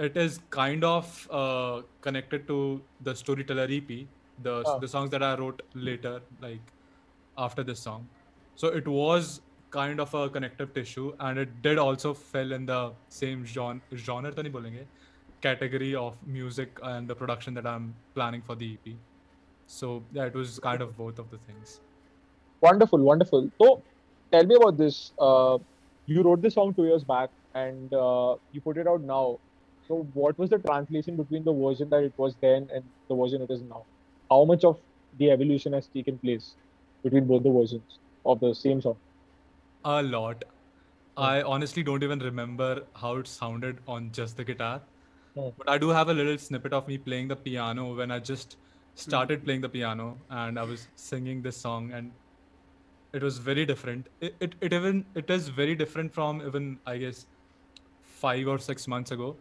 it 0.00 0.16
is 0.16 0.40
kind 0.52 0.84
of 0.84 1.26
connected 2.04 2.46
to 2.46 2.58
the 3.02 3.14
story 3.14 3.42
teller 3.42 3.72
E 3.72 3.80
P 3.80 4.06
the 4.40 4.62
that 5.10 5.22
I 5.22 5.36
wrote 5.36 5.62
later 5.76 6.22
like 6.42 6.60
after 7.38 7.62
this 7.62 7.84
song 7.84 8.06
so 8.58 8.72
it 8.72 8.88
was 8.88 9.38
kind 9.70 10.00
of 10.00 10.12
a 10.14 10.28
connective 10.30 10.72
tissue 10.74 11.12
and 11.20 11.38
it 11.38 11.62
did 11.62 11.78
also 11.78 12.14
fell 12.14 12.52
in 12.52 12.64
the 12.66 12.92
same 13.08 13.44
genre 13.44 13.98
genre 14.06 14.32
to 14.32 14.42
nahi 14.42 14.52
bolenge 14.52 14.84
category 15.40 15.94
of 15.94 16.16
music 16.26 16.78
and 16.82 17.08
the 17.08 17.14
production 17.14 17.54
that 17.54 17.66
I'm 17.66 17.94
planning 18.14 18.42
for 18.42 18.54
the 18.54 18.72
EP. 18.74 18.94
So 19.66 20.02
yeah, 20.12 20.24
it 20.24 20.34
was 20.34 20.58
kind 20.58 20.82
of 20.82 20.96
both 20.96 21.18
of 21.18 21.30
the 21.30 21.38
things. 21.46 21.80
Wonderful, 22.60 22.98
wonderful. 22.98 23.50
So 23.60 23.82
tell 24.32 24.44
me 24.44 24.56
about 24.56 24.76
this. 24.76 25.12
Uh, 25.18 25.58
you 26.06 26.22
wrote 26.22 26.42
this 26.42 26.54
song 26.54 26.74
two 26.74 26.86
years 26.86 27.04
back 27.04 27.30
and 27.54 27.92
uh, 27.94 28.36
you 28.52 28.60
put 28.60 28.78
it 28.78 28.86
out 28.86 29.02
now. 29.02 29.38
So 29.86 30.06
what 30.14 30.38
was 30.38 30.50
the 30.50 30.58
translation 30.58 31.16
between 31.16 31.44
the 31.44 31.52
version 31.52 31.88
that 31.90 32.02
it 32.02 32.12
was 32.16 32.34
then 32.40 32.68
and 32.74 32.82
the 33.08 33.14
version 33.14 33.42
it 33.42 33.50
is 33.50 33.62
now? 33.62 33.84
How 34.30 34.44
much 34.44 34.64
of 34.64 34.78
the 35.18 35.30
evolution 35.30 35.72
has 35.72 35.86
taken 35.86 36.18
place 36.18 36.54
between 37.02 37.26
both 37.26 37.42
the 37.42 37.50
versions 37.50 37.98
of 38.26 38.40
the 38.40 38.54
same 38.54 38.82
song? 38.82 38.96
A 39.90 40.02
lot. 40.02 40.44
I 41.16 41.40
honestly 41.40 41.82
don't 41.82 42.02
even 42.02 42.18
remember 42.18 42.82
how 42.94 43.16
it 43.16 43.26
sounded 43.26 43.78
on 43.88 44.10
just 44.12 44.36
the 44.36 44.44
guitar. 44.44 44.82
Hmm. 45.34 45.48
But 45.56 45.70
I 45.70 45.78
do 45.78 45.88
have 45.88 46.10
a 46.10 46.14
little 46.14 46.36
snippet 46.36 46.74
of 46.74 46.86
me 46.86 46.98
playing 46.98 47.28
the 47.28 47.36
piano 47.36 47.94
when 47.96 48.10
I 48.10 48.18
just 48.18 48.56
started 48.96 49.44
playing 49.44 49.62
the 49.62 49.68
piano 49.68 50.18
and 50.28 50.58
I 50.58 50.64
was 50.64 50.88
singing 50.94 51.40
this 51.40 51.56
song 51.56 51.90
and 51.92 52.12
it 53.14 53.22
was 53.22 53.38
very 53.38 53.64
different. 53.64 54.08
It, 54.20 54.34
it, 54.40 54.54
it 54.60 54.74
even 54.74 55.06
it 55.14 55.30
is 55.30 55.48
very 55.48 55.74
different 55.74 56.12
from 56.12 56.42
even 56.46 56.78
I 56.86 56.98
guess 56.98 57.24
five 58.02 58.46
or 58.46 58.58
six 58.58 58.86
months 58.86 59.10
ago. 59.10 59.36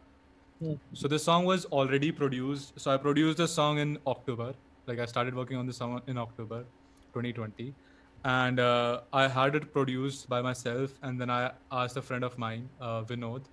Hmm. 0.60 0.76
So 0.94 1.10
the 1.10 1.20
song 1.20 1.44
was 1.44 1.66
already 1.66 2.14
produced. 2.14 2.80
So 2.80 2.92
I 2.92 2.96
produced 2.96 3.38
the 3.38 3.50
song 3.50 3.80
in 3.80 3.98
October. 4.08 4.54
Like 4.86 5.00
I 5.00 5.06
started 5.06 5.36
working 5.36 5.58
on 5.58 5.68
the 5.68 5.74
song 5.74 6.02
in 6.08 6.18
October 6.18 6.64
2020. 7.14 7.74
And 8.28 8.60
uh, 8.60 9.04
I 9.14 9.28
had 9.30 9.56
it 9.56 9.74
produced 9.74 10.30
by 10.30 10.42
myself. 10.42 11.00
And 11.04 11.20
then 11.22 11.32
I 11.32 11.54
asked 11.72 11.98
a 11.98 12.04
friend 12.04 12.24
of 12.26 12.38
mine, 12.38 12.72
uh, 12.80 13.04
Vinod 13.04 13.48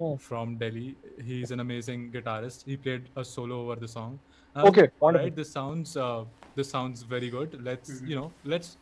Hmm. 0.00 0.16
from 0.16 0.58
Delhi. 0.58 0.98
He's 1.24 1.50
an 1.52 1.60
amazing 1.60 2.12
guitarist. 2.12 2.64
He 2.66 2.76
played 2.76 3.10
a 3.16 3.24
solo 3.24 3.62
over 3.62 3.76
the 3.76 3.88
song. 3.88 4.20
And 4.54 4.62
I 4.62 4.64
was 4.64 4.74
Okay, 4.74 4.82
like, 4.82 4.92
wonderful. 5.00 5.30
Right, 5.30 5.36
this 5.36 5.52
sounds 5.52 5.96
uh, 5.96 6.24
this 6.56 6.70
sounds 6.70 7.02
very 7.04 7.30
good. 7.30 7.62
Let's 7.62 8.02
you 8.04 8.16
know 8.16 8.34
let's 8.44 8.78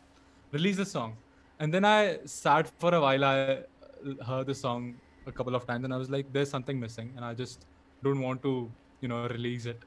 release 0.53 0.77
the 0.77 0.87
song. 0.87 1.19
And 1.61 1.75
then 1.75 1.85
I 1.85 2.21
sat 2.27 2.69
for 2.81 2.95
a 2.95 3.01
while. 3.01 3.25
I 3.25 3.65
heard 4.27 4.47
the 4.47 4.55
song 4.55 5.01
a 5.27 5.33
couple 5.33 5.55
of 5.55 5.67
times, 5.67 5.85
and 5.85 5.95
I 5.95 5.97
was 5.99 6.11
like, 6.11 6.33
"There's 6.33 6.51
something 6.51 6.81
missing," 6.81 7.15
and 7.17 7.25
I 7.25 7.35
just 7.35 7.67
don't 8.03 8.21
want 8.21 8.43
to 8.45 8.75
you 9.01 9.09
know 9.09 9.27
release 9.29 9.67
it. 9.67 9.85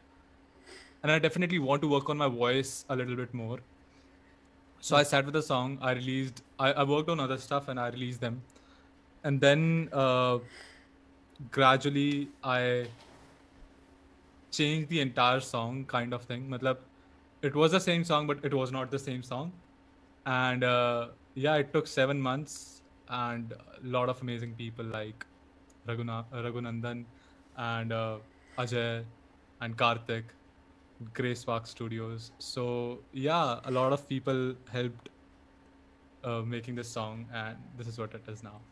And 1.03 1.12
I 1.12 1.19
definitely 1.19 1.60
want 1.60 1.81
to 1.83 1.88
work 1.89 2.10
on 2.10 2.17
my 2.17 2.27
voice 2.27 2.86
a 2.89 2.95
little 2.95 3.15
bit 3.15 3.33
more. 3.33 3.60
So 4.86 4.98
I 4.98 5.04
sat 5.04 5.24
with 5.24 5.34
the 5.34 5.42
song. 5.42 5.78
I 5.82 5.94
released. 5.94 6.42
I, 6.60 6.74
I 6.74 6.84
worked 6.84 7.10
on 7.10 7.22
other 7.25 7.38
stuff, 7.38 7.70
and 7.70 7.80
I 7.80 7.88
released 7.88 8.20
them. 8.20 8.42
And 9.24 9.40
then 9.40 9.88
uh, 9.94 10.40
gradually 11.52 12.28
I 12.44 12.88
changed 14.52 14.90
the 14.90 15.00
entire 15.00 15.40
song, 15.40 15.86
kind 15.86 16.13
of 16.13 16.24
thing. 16.24 16.50
Matlab, 16.50 16.80
it 17.42 17.56
was 17.56 17.72
the 17.72 17.80
same 17.80 18.04
song, 18.04 18.28
but 18.28 18.44
it 18.44 18.54
was 18.54 18.74
not 18.74 18.92
the 18.92 19.00
same 19.00 19.24
song. 19.24 19.54
And 20.25 20.66
uh, 20.66 21.08
yeah, 21.36 21.56
it 21.56 21.72
took 21.72 21.88
seven 21.88 22.20
months 22.20 22.82
and 23.08 23.54
a 23.54 23.88
lot 23.88 24.10
of 24.10 24.22
amazing 24.22 24.54
people 24.56 24.84
like 24.84 25.25
Raghuna, 25.88 26.25
Raghunandan 26.34 27.06
and 27.56 27.94
uh, 27.94 28.18
Ajay 28.58 29.06
and 29.62 29.78
Karthik, 29.78 30.24
Grace 31.14 31.44
Park 31.46 31.68
Studios. 31.68 32.32
So 32.40 33.06
yeah, 33.12 33.60
a 33.64 33.72
lot 33.72 33.94
of 33.94 34.08
people 34.08 34.56
helped 34.72 35.10
uh, 36.24 36.42
making 36.42 36.76
this 36.76 36.92
song, 36.92 37.28
and 37.34 37.58
this 37.76 37.88
is 37.88 38.00
what 38.00 38.14
it 38.14 38.28
is 38.28 38.44
now. 38.44 38.68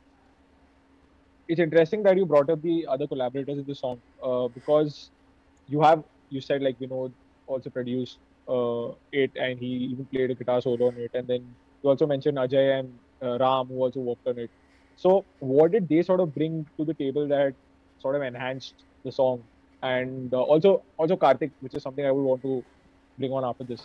it's 1.47 1.59
interesting 1.59 2.03
that 2.03 2.17
you 2.17 2.25
brought 2.25 2.49
up 2.49 2.61
the 2.61 2.87
other 2.87 3.07
collaborators 3.07 3.57
in 3.57 3.65
the 3.65 3.75
song 3.75 4.01
uh, 4.23 4.47
because 4.47 5.11
you 5.67 5.81
have 5.81 6.03
you 6.29 6.41
said 6.41 6.61
like 6.61 6.79
Vinod 6.79 7.13
also 7.47 7.69
produced 7.69 8.19
uh, 8.47 8.91
it 9.11 9.31
and 9.35 9.59
he 9.59 9.71
even 9.91 10.05
played 10.05 10.31
a 10.31 10.35
guitar 10.35 10.61
solo 10.61 10.87
on 10.87 10.97
it 10.97 11.11
and 11.13 11.27
then 11.27 11.55
you 11.83 11.89
also 11.89 12.07
mentioned 12.07 12.37
Ajay 12.37 12.79
and 12.79 12.99
uh, 13.23 13.37
Ram 13.39 13.67
who 13.67 13.75
also 13.83 13.99
worked 13.99 14.27
on 14.27 14.39
it. 14.39 14.51
So 14.95 15.27
what 15.39 15.71
did 15.71 15.89
they 15.89 16.01
sort 16.03 16.21
of 16.21 16.33
bring 16.33 16.65
to 16.79 16.85
the 16.85 16.93
table 16.93 17.27
that 17.29 17.55
sort 17.97 18.15
of 18.15 18.21
enhanced 18.21 18.85
the 19.03 19.11
song 19.11 19.47
and 19.81 20.33
uh, 20.33 20.41
also 20.41 20.83
also 20.97 21.17
Karthik 21.17 21.51
which 21.61 21.73
is 21.73 21.83
something 21.83 22.05
I 22.05 22.11
would 22.11 22.23
want 22.23 22.41
to 22.43 22.63
bring 23.17 23.31
on 23.31 23.45
after 23.45 23.63
this. 23.63 23.81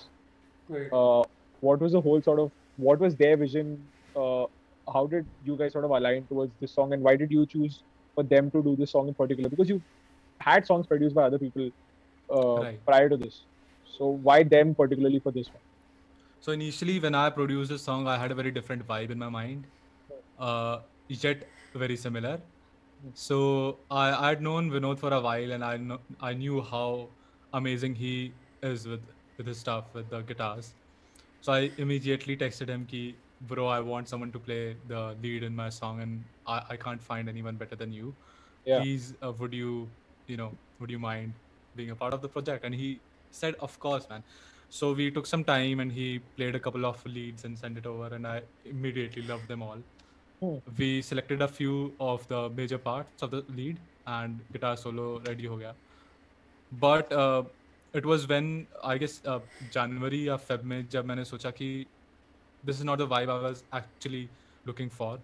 Right. 0.68 0.88
Uh, 0.92 1.24
what 1.60 1.80
was 1.80 1.92
the 1.92 2.00
whole 2.00 2.22
sort 2.22 2.40
of 2.40 2.52
what 2.76 2.98
was 3.00 3.16
their 3.16 3.36
vision 3.36 3.88
uh, 4.14 4.44
how 4.92 5.06
did 5.06 5.26
you 5.44 5.56
guys 5.56 5.72
sort 5.72 5.84
of 5.84 5.90
align 5.90 6.26
towards 6.26 6.52
this 6.60 6.74
song 6.74 6.92
and 6.92 7.02
why 7.02 7.16
did 7.16 7.30
you 7.30 7.46
choose 7.46 7.82
for 8.14 8.24
them 8.24 8.50
to 8.50 8.62
do 8.62 8.76
this 8.76 8.92
song 8.92 9.08
in 9.08 9.14
particular 9.14 9.48
because 9.48 9.68
you 9.68 9.82
had 10.40 10.66
songs 10.66 10.86
produced 10.86 11.14
by 11.14 11.24
other 11.24 11.38
people 11.38 11.70
uh, 12.30 12.62
Right. 12.62 12.84
prior 12.84 13.08
to 13.08 13.16
this 13.16 13.46
so 13.98 14.08
why 14.08 14.42
them 14.42 14.74
particularly 14.74 15.20
for 15.20 15.32
this 15.32 15.48
one 15.52 15.62
So 16.46 16.52
initially, 16.52 17.00
when 17.00 17.14
I 17.18 17.30
produced 17.30 17.70
the 17.70 17.78
song, 17.82 18.06
I 18.06 18.16
had 18.22 18.32
a 18.32 18.34
very 18.40 18.50
different 18.56 18.86
vibe 18.88 19.12
in 19.14 19.18
my 19.18 19.28
mind, 19.36 19.62
uh, 20.48 20.80
yet 21.08 21.46
very 21.74 21.96
similar. 21.96 22.34
So 23.14 23.80
I 23.90 24.04
I 24.12 24.28
had 24.30 24.42
known 24.42 24.70
Vinod 24.70 24.98
for 24.98 25.12
a 25.12 25.20
while, 25.20 25.52
and 25.52 25.64
I 25.64 25.76
know, 25.76 25.98
I 26.20 26.32
knew 26.34 26.62
how 26.62 27.08
amazing 27.52 27.94
he 27.94 28.32
is 28.62 28.86
with 28.86 29.04
with 29.36 29.46
his 29.46 29.58
stuff, 29.58 29.92
with 29.94 30.08
the 30.10 30.22
guitars. 30.22 30.74
So 31.40 31.52
I 31.52 31.70
immediately 31.86 32.36
texted 32.36 32.68
him, 32.74 32.86
"Ki 32.86 33.02
bro, 33.52 33.66
I 33.66 33.80
want 33.80 34.08
someone 34.08 34.32
to 34.32 34.40
play 34.48 34.76
the 34.94 35.02
lead 35.22 35.42
in 35.42 35.54
my 35.56 35.68
song, 35.70 36.00
and 36.02 36.24
I, 36.46 36.62
I 36.70 36.76
can't 36.76 37.02
find 37.02 37.28
anyone 37.28 37.56
better 37.56 37.76
than 37.76 37.92
you. 37.92 38.14
Yeah. 38.64 38.80
Please, 38.80 39.14
uh, 39.22 39.32
would 39.32 39.54
you 39.54 39.88
you 40.26 40.36
know 40.36 40.50
would 40.80 40.90
you 40.90 40.98
mind 40.98 41.34
being 41.76 41.90
a 41.90 41.96
part 42.04 42.14
of 42.14 42.22
the 42.22 42.28
project?" 42.38 42.64
And 42.64 42.74
he 42.74 42.90
said, 43.30 43.56
"Of 43.68 43.78
course, 43.86 44.08
man." 44.08 44.24
So 44.68 44.92
we 44.92 45.10
took 45.10 45.26
some 45.26 45.44
time 45.44 45.80
and 45.80 45.92
he 45.92 46.08
played 46.38 46.54
a 46.56 46.60
couple 46.60 46.86
of 46.86 47.04
leads 47.06 47.44
and 47.44 47.58
sent 47.58 47.78
it 47.78 47.86
over, 47.94 48.14
and 48.14 48.26
I 48.26 48.42
immediately 48.64 49.22
loved 49.34 49.48
them 49.48 49.62
all. 49.62 49.82
Hmm. 50.41 50.57
We 50.77 51.01
selected 51.01 51.41
a 51.41 51.47
few 51.47 51.93
of 51.99 52.27
the 52.27 52.49
major 52.49 52.77
parts 52.77 53.21
of 53.21 53.31
the 53.31 53.45
lead, 53.49 53.79
and 54.07 54.39
guitar 54.51 54.75
solo 54.77 55.19
ready 55.27 55.45
ho 55.45 55.57
gaya. 55.57 55.73
But 56.71 57.11
uh, 57.11 57.43
it 57.93 58.05
was 58.05 58.27
when 58.27 58.67
I 58.83 58.97
guess 58.97 59.21
uh, 59.25 59.39
January 59.69 60.29
or 60.29 60.37
Feb 60.37 60.63
में 60.63 60.87
जब 60.89 61.05
मैंने 61.05 61.25
सोचा 61.25 61.51
कि 61.51 61.85
this 62.63 62.79
is 62.79 62.85
not 62.85 62.97
the 62.97 63.07
vibe 63.07 63.29
I 63.29 63.41
was 63.41 63.63
actually 63.73 64.29
looking 64.65 64.89
for. 64.89 65.19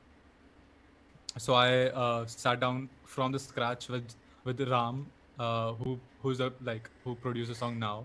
So 1.38 1.54
I 1.54 1.90
uh, 1.90 2.26
sat 2.26 2.60
down 2.60 2.90
from 3.06 3.32
the 3.32 3.40
scratch 3.40 3.90
with 3.90 4.16
with 4.46 4.62
Ram, 4.70 5.06
uh, 5.40 5.74
who 5.74 6.00
who's 6.22 6.40
a 6.40 6.52
like 6.62 6.90
who 7.04 7.16
produced 7.16 7.50
the 7.50 7.56
song 7.56 7.80
now, 7.80 8.04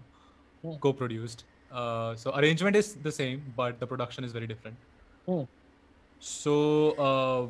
Hmm. 0.62 0.76
co-produced. 0.87 1.45
Uh, 1.71 2.14
so 2.14 2.35
arrangement 2.37 2.76
is 2.76 2.95
the 2.95 3.12
same, 3.12 3.42
but 3.57 3.81
the 3.81 3.87
production 3.87 4.25
is 4.25 4.33
very 4.33 4.47
different. 4.47 4.76
Hmm. 5.26 5.42
So 6.19 6.91
uh, 7.07 7.47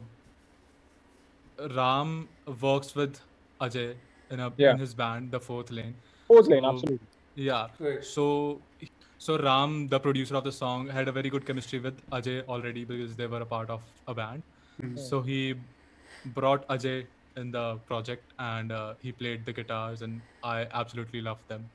Ram 1.76 2.28
works 2.62 2.96
with 2.96 3.20
Ajay 3.62 3.96
in 4.30 4.40
a 4.40 4.52
Yeah. 4.58 4.72
in 4.74 4.80
his 4.80 4.94
band, 4.94 5.32
the 5.32 5.40
Fourth 5.40 5.72
Lane. 5.72 5.96
fourth 6.28 6.48
lane 6.48 6.64
So- 6.64 6.70
absolutely 6.70 7.08
Yeah. 7.36 7.68
Right. 7.80 8.04
So, 8.04 8.60
so 9.18 9.38
Ram, 9.38 9.88
the 9.90 10.00
producer 10.00 10.36
of 10.36 10.44
the 10.44 10.52
song, 10.52 10.88
had 10.88 11.08
a 11.08 11.12
very 11.12 11.30
good 11.30 11.46
chemistry 11.46 11.80
with 11.80 12.02
Ajay 12.12 12.44
already 12.48 12.84
because 12.84 13.16
they 13.16 13.28
were 13.28 13.42
a 13.42 13.46
part 13.46 13.70
of 13.70 13.82
a 14.08 14.14
band. 14.14 14.44
Mhm. 14.82 14.98
So 15.10 15.22
he 15.22 15.56
brought 16.40 16.68
Ajay 16.68 17.06
in 17.38 17.52
the 17.52 17.66
project 17.86 18.34
and 18.40 18.72
uh, 18.72 18.96
he 19.02 19.12
played 19.12 19.46
the 19.46 19.54
guitars 19.54 20.02
and 20.02 20.22
I 20.44 20.68
absolutely 20.82 21.22
loved 21.22 21.48
them. 21.48 21.70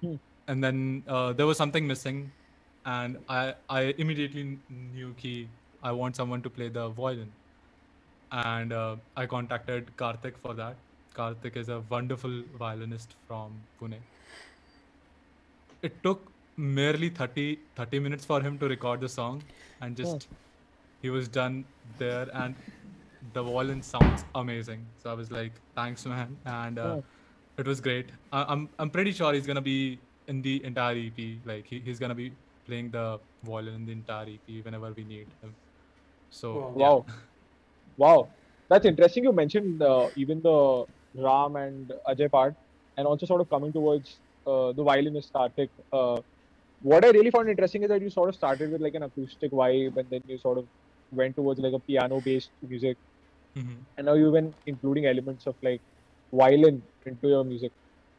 Hmm. 0.00 0.14
And 0.48 0.64
then 0.64 1.02
uh, 1.06 1.32
there 1.34 1.46
was 1.46 1.56
something 1.58 1.86
missing, 1.86 2.32
and 2.84 3.18
I 3.28 3.54
I 3.80 3.82
immediately 4.04 4.58
knew 4.70 5.12
ki 5.18 5.34
I 5.82 5.92
want 5.92 6.16
someone 6.16 6.42
to 6.42 6.50
play 6.50 6.68
the 6.68 6.88
violin. 6.90 7.36
And 8.30 8.72
uh, 8.72 8.96
I 9.16 9.26
contacted 9.26 9.96
Karthik 9.96 10.38
for 10.38 10.54
that. 10.54 10.82
Karthik 11.14 11.56
is 11.56 11.68
a 11.68 11.80
wonderful 11.82 12.44
violinist 12.54 13.16
from 13.26 13.68
Pune. 13.80 14.04
It 15.82 16.02
took 16.02 16.32
merely 16.56 17.10
30, 17.10 17.60
30 17.76 17.98
minutes 18.00 18.24
for 18.24 18.40
him 18.42 18.58
to 18.58 18.68
record 18.68 19.00
the 19.00 19.08
song, 19.08 19.50
and 19.80 19.96
just 19.96 20.28
he 21.00 21.10
was 21.10 21.28
done 21.28 21.66
there. 21.98 22.28
And 22.34 22.56
the 23.20 23.42
violin 23.42 23.82
sounds 23.82 24.24
amazing. 24.34 24.92
So 24.98 25.10
I 25.10 25.14
was 25.14 25.30
like, 25.30 25.60
thanks, 25.74 26.06
man. 26.06 26.40
And 26.44 26.78
uh, 26.78 26.98
Oh. 26.98 27.04
it 27.58 27.66
was 27.66 27.80
great. 27.80 28.12
I, 28.32 28.44
I'm 28.44 28.74
I'm 28.78 28.90
pretty 28.90 29.12
sure 29.12 29.32
he's 29.34 29.46
gonna 29.46 29.62
be 29.62 30.02
in 30.28 30.42
the 30.42 30.64
entire 30.64 30.96
EP. 30.96 31.42
Like 31.44 31.66
he, 31.68 31.80
he's 31.80 31.98
gonna 31.98 32.14
be 32.14 32.38
playing 32.66 32.90
the 32.92 33.20
violin 33.42 33.74
in 33.74 33.86
the 33.86 33.92
entire 33.92 34.28
EP 34.30 34.64
whenever 34.64 34.92
we 34.92 35.04
need 35.04 35.34
him. 35.42 35.56
So 36.32 36.50
Wow. 36.54 36.72
yeah. 36.76 36.94
Wow. 36.94 37.06
Wow. 37.96 38.34
That's 38.70 38.86
interesting. 38.86 39.24
You 39.24 39.32
mentioned 39.32 39.82
uh, 39.82 40.10
even 40.16 40.42
the 40.42 40.86
Ram 41.14 41.56
and 41.56 41.92
Ajay 42.08 42.30
part, 42.30 42.54
and 42.96 43.06
also 43.06 43.26
sort 43.26 43.40
of 43.42 43.48
coming 43.50 43.72
towards 43.72 44.20
uh, 44.46 44.72
the 44.72 44.82
violinist 44.84 45.32
Karthik. 45.34 45.70
Uh, 45.92 46.22
what 46.80 47.04
I 47.04 47.10
really 47.10 47.30
found 47.30 47.48
interesting 47.50 47.82
is 47.84 47.90
that 47.90 48.02
you 48.02 48.10
sort 48.10 48.28
of 48.30 48.36
started 48.36 48.70
with 48.70 48.80
like 48.82 48.94
an 48.94 49.04
acoustic 49.04 49.52
vibe, 49.52 49.96
and 49.96 50.10
then 50.10 50.22
you 50.26 50.38
sort 50.38 50.58
of 50.58 50.68
went 51.10 51.36
towards 51.36 51.60
like 51.60 51.74
a 51.74 51.80
piano-based 51.80 52.52
music, 52.62 52.98
Mhm. 53.54 53.86
and 53.96 54.06
now 54.06 54.14
you've 54.14 54.32
been 54.34 54.54
including 54.66 55.06
elements 55.06 55.46
of 55.46 55.56
like 55.62 55.82
violin 56.32 56.82
into 57.06 57.28
your 57.28 57.44
music. 57.44 57.72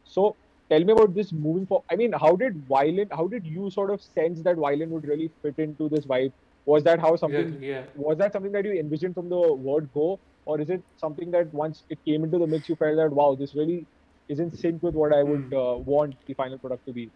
So 0.03 0.37
tell 0.69 0.83
me 0.83 0.93
about 0.93 1.13
this 1.15 1.33
moving 1.33 1.65
forward. 1.67 1.85
I 1.91 1.95
mean, 1.95 2.13
how 2.13 2.35
did 2.35 2.65
violin? 2.67 3.09
How 3.11 3.27
did 3.27 3.45
you 3.45 3.71
sort 3.71 3.91
of 3.91 4.01
sense 4.01 4.43
that 4.43 4.57
violin 4.57 4.89
would 4.91 5.05
really 5.07 5.31
fit 5.41 5.55
into 5.57 5.89
this 5.89 6.05
vibe? 6.05 6.33
Was 6.65 6.83
that 6.85 6.99
how 6.99 7.15
something? 7.15 7.57
Exactly, 7.57 7.67
yeah. 7.67 7.87
was 7.95 8.17
that 8.17 8.33
something 8.33 8.51
that 8.51 8.65
you 8.65 8.73
envisioned 8.73 9.13
from 9.13 9.29
the 9.29 9.53
word 9.53 9.91
go 9.91 10.19
or 10.45 10.59
is 10.59 10.69
it 10.69 10.83
something 10.95 11.29
that 11.31 11.53
once 11.53 11.85
it 11.89 11.99
came 12.05 12.23
into 12.23 12.39
the 12.39 12.47
mix 12.47 12.67
you 12.67 12.75
felt 12.75 12.95
that 12.97 13.11
wow 13.11 13.35
this 13.35 13.53
really 13.55 13.87
is 14.27 14.39
in 14.39 14.49
sync 14.51 14.81
with 14.81 14.95
what 14.95 15.13
i 15.13 15.21
would 15.21 15.45
Hmm. 15.45 15.53
uh, 15.53 15.75
want 15.91 16.15
the 16.25 16.33
final 16.33 16.57
product 16.57 16.83
to 16.87 16.93
be 16.93 17.13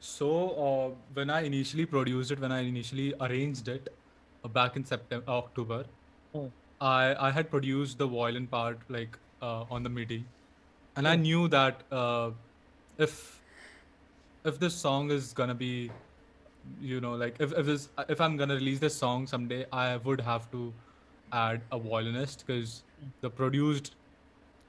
So 0.00 0.50
uh, 0.50 0.88
when 1.12 1.30
I 1.30 1.40
initially 1.42 1.86
produced 1.86 2.30
it, 2.30 2.40
when 2.40 2.52
I 2.52 2.60
initially 2.60 3.14
arranged 3.20 3.68
it 3.68 3.88
uh, 4.44 4.48
back 4.48 4.76
in 4.76 4.84
September, 4.84 5.28
October, 5.28 5.86
Hmm. 6.32 6.48
I 6.80 7.14
I 7.28 7.30
had 7.32 7.50
produced 7.50 7.98
the 7.98 8.06
violin 8.08 8.48
part 8.48 8.88
like 8.90 9.18
uh, 9.42 9.64
on 9.64 9.82
the 9.82 9.90
MIDI, 9.90 10.32
and 10.96 11.08
I 11.08 11.16
Hmm. 11.16 11.16
knew 11.16 11.48
that 11.48 11.86
uh, 11.92 12.32
if 12.98 13.44
if 14.44 14.58
this 14.60 14.80
song 14.80 15.10
is 15.10 15.32
gonna 15.32 15.54
be, 15.54 15.98
you 16.80 17.00
know, 17.00 17.12
like 17.14 17.36
if 17.40 17.52
if 17.52 17.66
this 17.66 17.88
if 18.08 18.20
I'm 18.20 18.36
gonna 18.36 18.54
release 18.54 18.78
this 18.78 18.96
song 18.96 19.26
someday, 19.26 19.64
I 19.72 19.96
would 19.98 20.20
have 20.20 20.50
to 20.52 20.72
add 21.32 21.62
a 21.70 21.78
violinist 21.78 22.44
because 22.46 22.82
the 23.20 23.30
produced 23.30 23.94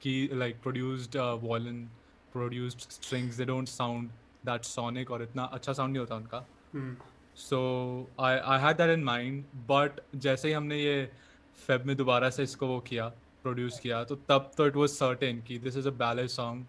key 0.00 0.28
like 0.28 0.60
produced 0.62 1.16
uh, 1.16 1.36
violin 1.36 1.88
produced 2.32 2.90
strings 2.92 3.36
they 3.36 3.44
don't 3.44 3.68
sound 3.68 4.10
that 4.44 4.64
sonic 4.64 5.10
और 5.10 5.22
इतना 5.22 5.44
अच्छा 5.58 5.72
sound 5.72 5.92
नहीं 5.92 6.00
होता 6.00 6.16
उनका 6.16 6.44
Hmm. 6.74 6.90
so 7.34 7.58
I 8.18 8.30
I 8.54 8.58
had 8.58 8.78
that 8.78 8.90
in 8.90 9.04
mind 9.04 9.44
but 9.68 10.00
जैसे 10.26 10.48
ही 10.48 10.54
हमने 10.54 10.78
ये 10.78 10.98
Feb 11.66 11.86
में 11.86 11.96
दोबारा 11.96 12.30
से 12.30 12.42
इसको 12.42 12.66
वो 12.66 12.78
किया 12.88 13.06
प्रोड्यूस 13.42 13.78
किया 13.80 14.02
तो 14.04 14.14
तब 14.28 14.50
तो 14.56 14.66
इट 14.66 14.76
वाज 14.76 14.88
सर्टेन 14.90 15.40
कि 15.46 15.58
this 15.58 15.76
is 15.76 15.88
a 15.88 15.92
ballad 16.04 16.28
song 16.28 16.66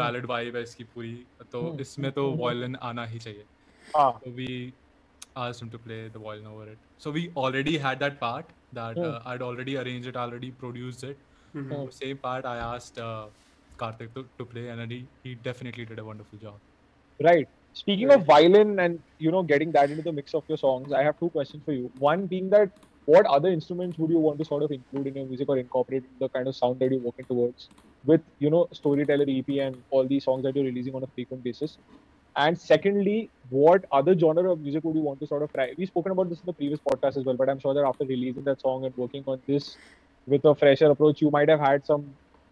ballad 0.00 0.26
vibe 0.26 0.56
है 0.56 0.62
इसकी 0.62 0.84
पूरी 0.94 1.14
तो 1.52 1.62
Hmm. 1.62 1.80
इसमें 1.80 2.10
तो 2.12 2.30
वायलिन 2.44 2.76
आना 2.90 3.04
ही 3.06 3.18
चाहिए 3.18 3.44
ah. 3.94 4.18
So 4.24 4.30
we 4.30 4.74
asked 5.36 5.62
him 5.62 5.70
to 5.70 5.78
play 5.78 6.08
the 6.08 6.18
violin 6.18 6.46
over 6.46 6.68
it. 6.70 6.78
So 6.98 7.10
we 7.10 7.32
already 7.36 7.78
had 7.78 8.00
that 8.00 8.20
part 8.20 8.52
that 8.72 8.96
Hmm. 8.96 9.04
uh, 9.04 9.20
I'd 9.24 9.42
already 9.42 9.76
arranged 9.76 10.08
it 10.08 10.16
already 10.16 10.50
produced 10.52 11.04
it. 11.04 11.18
Mhm. 11.54 11.64
Hmm. 11.70 11.84
the 11.86 11.92
same 11.92 12.18
part 12.18 12.46
I 12.46 12.56
asked 12.66 12.98
uh, 12.98 13.30
Karthik 13.80 14.14
to, 14.14 14.22
to 14.38 14.44
play 14.46 14.68
and 14.68 14.80
then 14.80 14.90
he, 14.90 15.00
he 15.22 15.34
definitely 15.34 15.84
did 15.84 15.98
a 15.98 16.04
wonderful 16.04 16.38
job. 16.38 16.60
Right. 17.22 17.48
Speaking 17.74 18.10
of 18.12 18.24
violin 18.26 18.78
and 18.80 19.02
you 19.18 19.30
know 19.30 19.42
getting 19.42 19.72
that 19.72 19.90
into 19.90 20.02
the 20.02 20.12
mix 20.12 20.34
of 20.34 20.44
your 20.48 20.58
songs 20.58 20.92
i 20.92 21.02
have 21.02 21.18
two 21.20 21.30
questions 21.30 21.62
for 21.64 21.72
you. 21.72 21.90
One 21.98 22.26
being 22.26 22.50
that 22.50 22.70
what 23.06 23.26
other 23.26 23.48
instruments 23.48 23.98
would 23.98 24.10
you 24.10 24.18
want 24.18 24.38
to 24.38 24.44
sort 24.44 24.62
of 24.62 24.70
include 24.70 25.08
in 25.08 25.16
your 25.16 25.26
music 25.26 25.48
or 25.48 25.58
incorporate 25.58 26.04
in 26.04 26.16
the 26.20 26.28
kind 26.30 26.48
of 26.48 26.56
sound 26.56 26.80
that 26.80 26.90
you're 26.90 27.00
working 27.00 27.26
towards 27.26 27.70
with 28.04 28.22
you 28.38 28.50
know 28.50 28.68
storyteller 28.72 29.26
ep 29.28 29.48
and 29.68 29.84
all 29.90 30.06
these 30.06 30.24
songs 30.24 30.42
that 30.44 30.54
you're 30.56 30.64
releasing 30.64 30.94
on 30.94 31.02
a 31.04 31.12
frequent 31.14 31.42
basis? 31.44 31.78
And 32.36 32.58
secondly 32.58 33.30
what 33.52 33.84
other 33.92 34.18
genre 34.18 34.50
of 34.52 34.60
music 34.66 34.82
would 34.84 34.96
you 34.96 35.02
want 35.02 35.20
to 35.20 35.26
sort 35.26 35.42
of 35.42 35.52
try? 35.52 35.72
We've 35.76 35.88
spoken 35.88 36.12
about 36.12 36.28
this 36.30 36.40
in 36.40 36.46
the 36.46 36.52
previous 36.52 36.80
podcast 36.88 37.16
as 37.18 37.24
well 37.24 37.36
but 37.36 37.50
i'm 37.50 37.60
sure 37.64 37.74
that 37.74 37.84
after 37.92 38.04
releasing 38.04 38.44
that 38.44 38.60
song 38.60 38.84
and 38.86 38.96
working 38.96 39.24
on 39.26 39.40
this 39.46 39.76
with 40.26 40.44
a 40.44 40.54
fresher 40.54 40.90
approach 40.90 41.20
you 41.20 41.30
might 41.30 41.48
have 41.48 41.60
had 41.60 41.84
some 41.86 42.04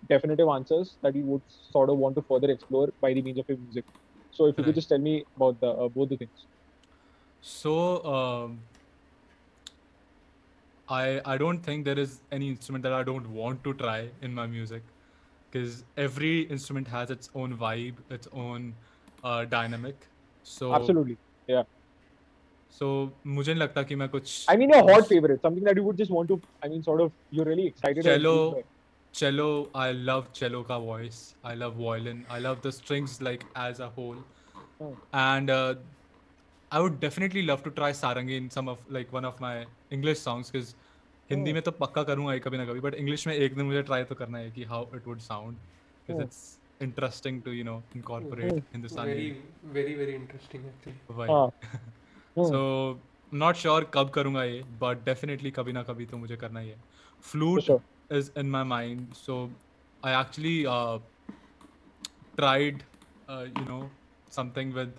definitive 0.08 0.48
answers 0.48 0.96
that 1.02 1.14
you 1.14 1.24
would 1.24 1.42
sort 1.70 1.90
of 1.90 1.98
want 1.98 2.16
to 2.16 2.22
further 2.22 2.50
explore 2.50 2.88
by 3.00 3.12
the 3.12 3.22
means 3.22 3.38
of 3.38 3.48
your 3.48 3.58
music. 3.58 3.84
So 4.32 4.46
if 4.46 4.58
you 4.58 4.64
could 4.64 4.74
just 4.74 4.88
tell 4.88 4.98
me 4.98 5.24
about 5.36 5.60
the 5.60 5.68
uh, 5.68 5.88
both 5.88 6.08
the 6.08 6.16
things. 6.16 6.46
So 7.42 8.04
um, 8.04 8.60
I 10.88 11.20
I 11.24 11.36
don't 11.36 11.60
think 11.68 11.84
there 11.84 11.98
is 11.98 12.20
any 12.30 12.48
instrument 12.48 12.84
that 12.84 12.92
I 12.92 13.02
don't 13.02 13.30
want 13.40 13.64
to 13.64 13.74
try 13.74 14.08
in 14.22 14.34
my 14.34 14.46
music 14.46 14.82
because 15.50 15.84
every 15.96 16.42
instrument 16.42 16.88
has 16.88 17.10
its 17.10 17.28
own 17.34 17.56
vibe, 17.56 17.96
its 18.08 18.28
own 18.32 18.74
uh, 19.24 19.44
dynamic. 19.44 20.09
So 20.42 20.72
absolutely 20.74 21.16
yeah. 21.48 21.64
So 22.78 22.86
मुझे 23.26 23.52
नहीं 23.52 23.60
लगता 23.60 23.82
कि 23.82 23.96
मैं 23.96 24.08
कुछ 24.08 24.46
i 24.50 24.56
mean 24.56 24.74
a 24.74 24.82
hot 24.90 25.06
favorite 25.12 25.40
something 25.46 25.64
that 25.68 25.78
you 25.80 25.84
would 25.86 25.96
just 26.02 26.12
want 26.16 26.28
to 26.32 26.40
i 26.64 26.68
mean 26.68 26.82
sort 26.82 27.00
of 27.04 27.12
you're 27.38 27.46
really 27.48 27.66
excited 27.70 28.04
Cello. 28.04 28.34
cello 29.20 29.46
I 29.84 29.86
love 29.92 30.26
cello 30.40 30.62
का 30.64 30.78
voice. 30.84 31.16
I 31.44 31.54
love 31.62 31.74
violin. 31.84 32.18
I 32.30 32.38
love 32.42 32.60
the 32.66 32.72
strings 32.76 33.16
like 33.28 33.44
as 33.56 33.80
a 33.80 33.88
whole. 33.96 34.20
Oh. 34.80 34.90
And 35.22 35.50
uh, 35.50 35.74
I 36.72 36.80
would 36.84 37.00
definitely 37.00 37.42
love 37.42 37.64
to 37.64 37.72
try 37.80 37.90
sarangi 38.02 38.36
in 38.42 38.48
some 38.56 38.68
of 38.68 38.84
like 38.98 39.12
one 39.18 39.24
of 39.32 39.40
my 39.40 39.54
English 39.98 40.20
songs 40.28 40.52
because 40.52 40.72
Hindi 41.30 41.50
Oh. 41.50 41.54
में 41.54 41.62
तो 41.62 41.70
पक्का 41.80 42.02
करूँगा 42.12 42.32
ही 42.32 42.40
कभी 42.46 42.58
ना 42.58 42.64
कभी 42.66 42.80
but 42.80 42.94
English 43.02 43.26
में 43.26 43.34
एक 43.34 43.54
दिन 43.56 43.66
मुझे 43.66 43.82
ट्राई 43.90 44.04
तो 44.04 44.14
करना 44.22 44.38
है 44.38 44.50
कि 44.50 44.64
how 44.74 44.86
it 44.96 45.06
would 45.06 45.18
sound 45.26 45.56
Oh. 46.10 46.26
interesting 46.80 47.42
to 47.42 47.52
you 47.52 47.64
know 47.64 47.82
incorporate 47.94 48.52
mm-hmm. 48.52 48.74
in 48.74 48.82
this 48.82 48.96
anime. 48.96 49.06
Very 49.06 49.36
very 49.78 49.94
very 49.94 50.14
interesting 50.14 50.64
actually. 50.72 51.30
Ah. 51.36 51.50
so 52.50 52.60
not 53.34 53.56
sure 53.56 53.82
sure 53.82 53.92
कब 53.94 54.08
करूँगा 54.14 54.42
ये 54.44 54.62
बट 54.80 55.04
डेफिनेटली 55.04 55.50
कभी 55.58 55.72
ना 55.72 55.82
कभी 55.82 56.06
तो 56.06 56.16
मुझे 56.18 56.36
करना 56.36 56.60
ही 56.60 56.68
है 56.68 56.78
in 58.42 58.50
my 58.52 58.62
mind 58.70 59.14
so 59.16 59.34
i 60.08 60.12
actually 60.20 60.54
uh, 60.66 60.98
tried 62.38 62.82
uh, 63.28 63.44
you 63.58 63.64
know 63.68 63.80
something 64.38 64.72
with 64.78 64.92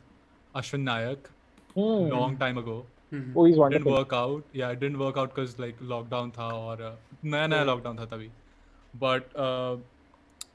Ashwin 0.55 0.83
Nayak 0.83 1.29
mm. 1.75 2.09
long 2.09 2.37
time 2.37 2.57
ago. 2.57 2.85
Mm-hmm. 3.13 3.37
Oh, 3.37 3.45
he's 3.45 3.57
wonderful. 3.57 3.83
Didn't 3.83 3.97
work 3.97 4.13
out. 4.13 4.43
Yeah, 4.53 4.69
it 4.69 4.79
didn't 4.79 4.99
work 4.99 5.17
out 5.17 5.33
because 5.35 5.57
like 5.59 5.79
lockdown 5.93 6.31
था 6.37 6.47
और 6.57 6.83
नया 7.25 7.47
नया 7.47 7.65
lockdown 7.65 7.99
था 7.99 8.05
तभी. 8.13 8.29
But 8.99 9.35
uh, 9.35 9.77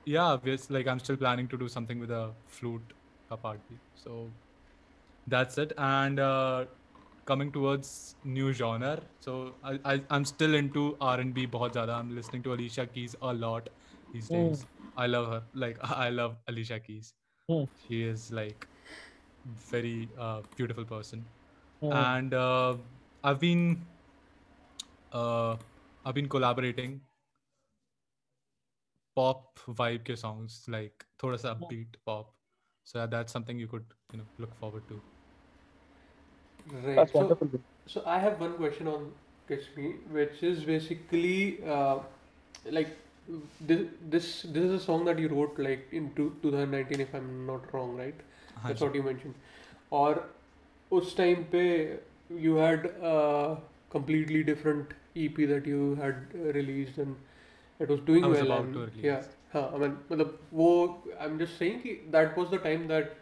yeah 0.07 0.39
it's 0.45 0.71
like 0.71 0.87
i'm 0.87 1.01
still 1.01 1.17
planning 1.17 1.49
to 1.49 1.59
do 1.59 1.69
something 1.69 1.99
with 1.99 2.11
a 2.11 2.31
flute 2.47 2.93
a 3.31 3.37
party 3.37 3.79
so 3.95 4.31
that's 5.27 5.59
it 5.59 5.73
and 5.77 6.21
uh, 6.21 6.65
coming 7.25 7.51
towards 7.51 8.15
new 8.25 8.53
genre 8.53 9.01
so 9.19 9.55
I, 9.65 9.79
I 9.85 10.01
am 10.11 10.25
still 10.25 10.55
into 10.55 10.97
r&b 11.01 11.47
bahut 11.49 11.73
zyada. 11.73 11.95
i'm 11.95 12.15
listening 12.15 12.45
to 12.45 12.55
alicia 12.55 12.87
keys 12.87 13.17
a 13.21 13.33
lot 13.35 13.69
these 14.13 14.29
hmm. 14.29 14.35
days 14.35 14.63
mm. 14.63 14.93
i 14.97 15.07
love 15.07 15.27
her 15.33 15.43
like 15.55 15.79
i 16.07 16.09
love 16.09 16.37
alicia 16.47 16.79
keys 16.79 17.13
mm. 17.51 17.69
she 17.87 18.05
is 18.05 18.31
like 18.31 18.69
very 19.73 20.09
uh, 20.19 20.41
beautiful 20.57 20.85
person 20.85 21.25
mm. 21.83 21.93
and 21.93 22.33
uh, 22.33 22.77
i've 23.25 23.41
been 23.41 23.83
uh, 25.13 25.57
i've 26.05 26.15
been 26.15 26.29
collaborating 26.29 27.01
pop 29.17 29.61
vibe 29.83 30.05
ke 30.09 30.17
songs, 30.23 30.63
like 30.77 31.07
thoda 31.23 31.39
sa 31.45 31.55
upbeat 31.55 32.01
pop. 32.11 32.33
So 32.85 33.07
that's 33.07 33.33
something 33.33 33.59
you 33.59 33.71
could 33.75 33.95
you 34.13 34.19
know 34.19 34.27
look 34.39 34.55
forward 34.65 34.89
to. 34.91 35.01
Right. 36.73 36.97
That's 36.97 37.13
so. 37.13 37.39
So 37.95 38.03
I 38.05 38.19
have 38.19 38.41
one 38.41 38.55
question 38.55 38.89
on 38.89 39.11
Kiss 39.49 39.67
Me, 39.77 39.95
which 40.11 40.43
is 40.43 40.65
basically 40.65 41.59
uh, 41.65 41.99
like 42.71 42.97
this 43.61 43.87
this 44.15 44.31
this 44.57 44.65
is 44.65 44.73
a 44.73 44.81
song 44.81 45.05
that 45.05 45.19
you 45.19 45.29
wrote 45.29 45.59
like 45.59 45.87
in 45.93 46.11
two, 46.15 46.35
2019 46.43 47.01
if 47.01 47.15
I'm 47.15 47.47
not 47.47 47.73
wrong, 47.73 47.97
right? 47.97 48.15
Uh-huh. 48.57 48.69
That's 48.69 48.81
what 48.81 48.95
you 48.95 49.03
mentioned. 49.03 49.35
Or 49.91 50.25
us 50.93 51.15
time 51.15 51.47
pe 51.51 51.97
you 52.47 52.57
had 52.57 52.87
a 53.03 53.57
completely 53.91 54.43
different 54.43 54.95
EP 55.15 55.47
that 55.55 55.67
you 55.67 55.95
had 55.97 56.35
released 56.35 56.99
and 56.99 57.17
it 57.80 57.90
was 57.90 58.00
doing 58.02 58.24
I 58.26 58.28
was 58.28 58.40
well 58.40 58.52
about 58.52 58.66
and 58.66 58.74
to 58.74 58.86
yeah 59.08 59.22
release. 59.22 59.30
हाँ 59.54 59.64
I 59.76 59.78
mean 59.84 59.98
मतलब 60.12 60.38
वो 60.54 60.70
I'm 61.26 61.38
just 61.40 61.58
saying 61.62 61.82
कि 61.86 61.96
that 62.12 62.38
was 62.38 62.50
the 62.52 62.60
time 62.68 62.88
that 62.88 63.18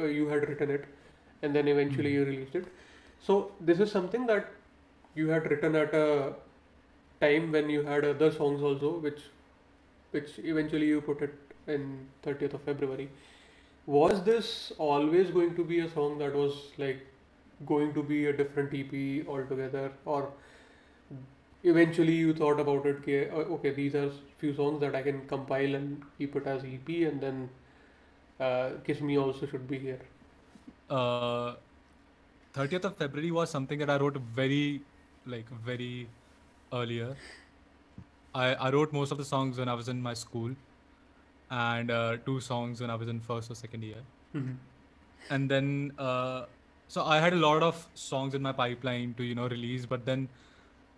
uh, 0.00 0.04
you 0.06 0.28
had 0.28 0.48
written 0.48 0.70
it 0.70 0.86
and 1.42 1.54
then 1.54 1.68
eventually 1.68 2.10
Mhm. 2.10 2.18
you 2.18 2.24
released 2.30 2.54
it 2.60 2.66
so 3.28 3.36
this 3.70 3.80
is 3.86 3.92
something 3.92 4.26
that 4.32 4.50
you 5.14 5.28
had 5.28 5.50
written 5.50 5.76
at 5.82 5.94
a 5.94 6.34
time 7.20 7.52
when 7.52 7.70
you 7.70 7.82
had 7.84 8.04
other 8.04 8.30
songs 8.32 8.62
also, 8.62 8.98
which 8.98 9.20
which 10.12 10.38
eventually 10.38 10.86
you 10.86 11.00
put 11.00 11.22
it 11.22 11.34
in 11.66 11.86
30th 12.22 12.54
of 12.54 12.62
February. 12.62 13.08
Was 13.86 14.22
this 14.24 14.72
always 14.78 15.30
going 15.30 15.54
to 15.56 15.64
be 15.64 15.80
a 15.80 15.88
song 15.90 16.18
that 16.18 16.34
was 16.34 16.58
like 16.78 17.04
going 17.66 17.92
to 17.94 18.02
be 18.02 18.26
a 18.26 18.32
different 18.36 18.74
EP 18.74 19.24
altogether, 19.28 19.92
or 20.04 20.30
eventually 21.63 22.13
you 22.13 22.33
thought 22.33 22.59
about 22.59 22.85
it? 22.85 22.97
Okay, 23.01 23.29
okay, 23.29 23.71
these 23.71 23.95
are 23.95 24.11
few 24.37 24.53
songs 24.53 24.79
that 24.81 24.95
I 24.95 25.01
can 25.01 25.27
compile 25.27 25.75
and 25.75 26.01
keep 26.17 26.35
it 26.35 26.47
as 26.47 26.63
EP, 26.63 26.87
and 27.11 27.21
then 27.21 27.49
uh, 28.39 28.69
Kiss 28.85 29.01
Me 29.01 29.17
also 29.17 29.45
should 29.45 29.67
be 29.67 29.79
here. 29.79 29.99
Uh, 30.89 31.55
30th 32.53 32.85
of 32.85 32.97
February 32.97 33.31
was 33.31 33.49
something 33.49 33.77
that 33.79 33.89
I 33.89 33.97
wrote 33.97 34.17
very, 34.17 34.81
like, 35.25 35.49
very 35.49 36.07
earlier. 36.73 37.15
I, 38.33 38.53
I 38.55 38.71
wrote 38.71 38.93
most 38.93 39.11
of 39.11 39.17
the 39.17 39.25
songs 39.25 39.57
when 39.57 39.67
I 39.67 39.73
was 39.73 39.89
in 39.89 40.01
my 40.01 40.13
school, 40.13 40.51
and 41.51 41.91
uh, 41.91 42.17
two 42.25 42.39
songs 42.39 42.81
when 42.81 42.89
I 42.89 42.95
was 42.95 43.07
in 43.07 43.19
first 43.19 43.51
or 43.51 43.55
second 43.55 43.83
year. 43.83 44.03
Mm-hmm. 44.35 44.53
And 45.29 45.49
then, 45.49 45.93
uh, 45.97 46.45
so 46.87 47.03
I 47.03 47.19
had 47.19 47.33
a 47.33 47.37
lot 47.37 47.61
of 47.63 47.87
songs 47.93 48.33
in 48.33 48.41
my 48.41 48.51
pipeline 48.51 49.13
to 49.15 49.23
you 49.23 49.35
know 49.35 49.47
release, 49.47 49.85
but 49.85 50.05
then 50.05 50.29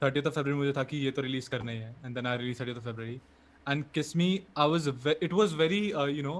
30th 0.02 0.26
of 0.26 0.34
February 0.34 0.58
मुझे 0.60 0.72
था 0.76 0.82
कि 0.90 0.96
ये 1.04 1.10
तो 1.18 1.22
release 1.22 1.48
करना 1.48 1.72
ही 1.72 1.78
है, 1.78 1.94
and 2.04 2.16
then 2.16 2.26
I 2.26 2.34
released 2.42 2.60
30th 2.62 2.76
of 2.76 2.84
February. 2.84 3.20
And 3.66 3.90
Kiss 3.92 4.14
Me, 4.14 4.28
I 4.56 4.66
was 4.72 4.86
ve- 5.06 5.16
it 5.28 5.32
was 5.32 5.52
very 5.62 5.82
uh, 5.94 6.04
you 6.18 6.22
know 6.22 6.38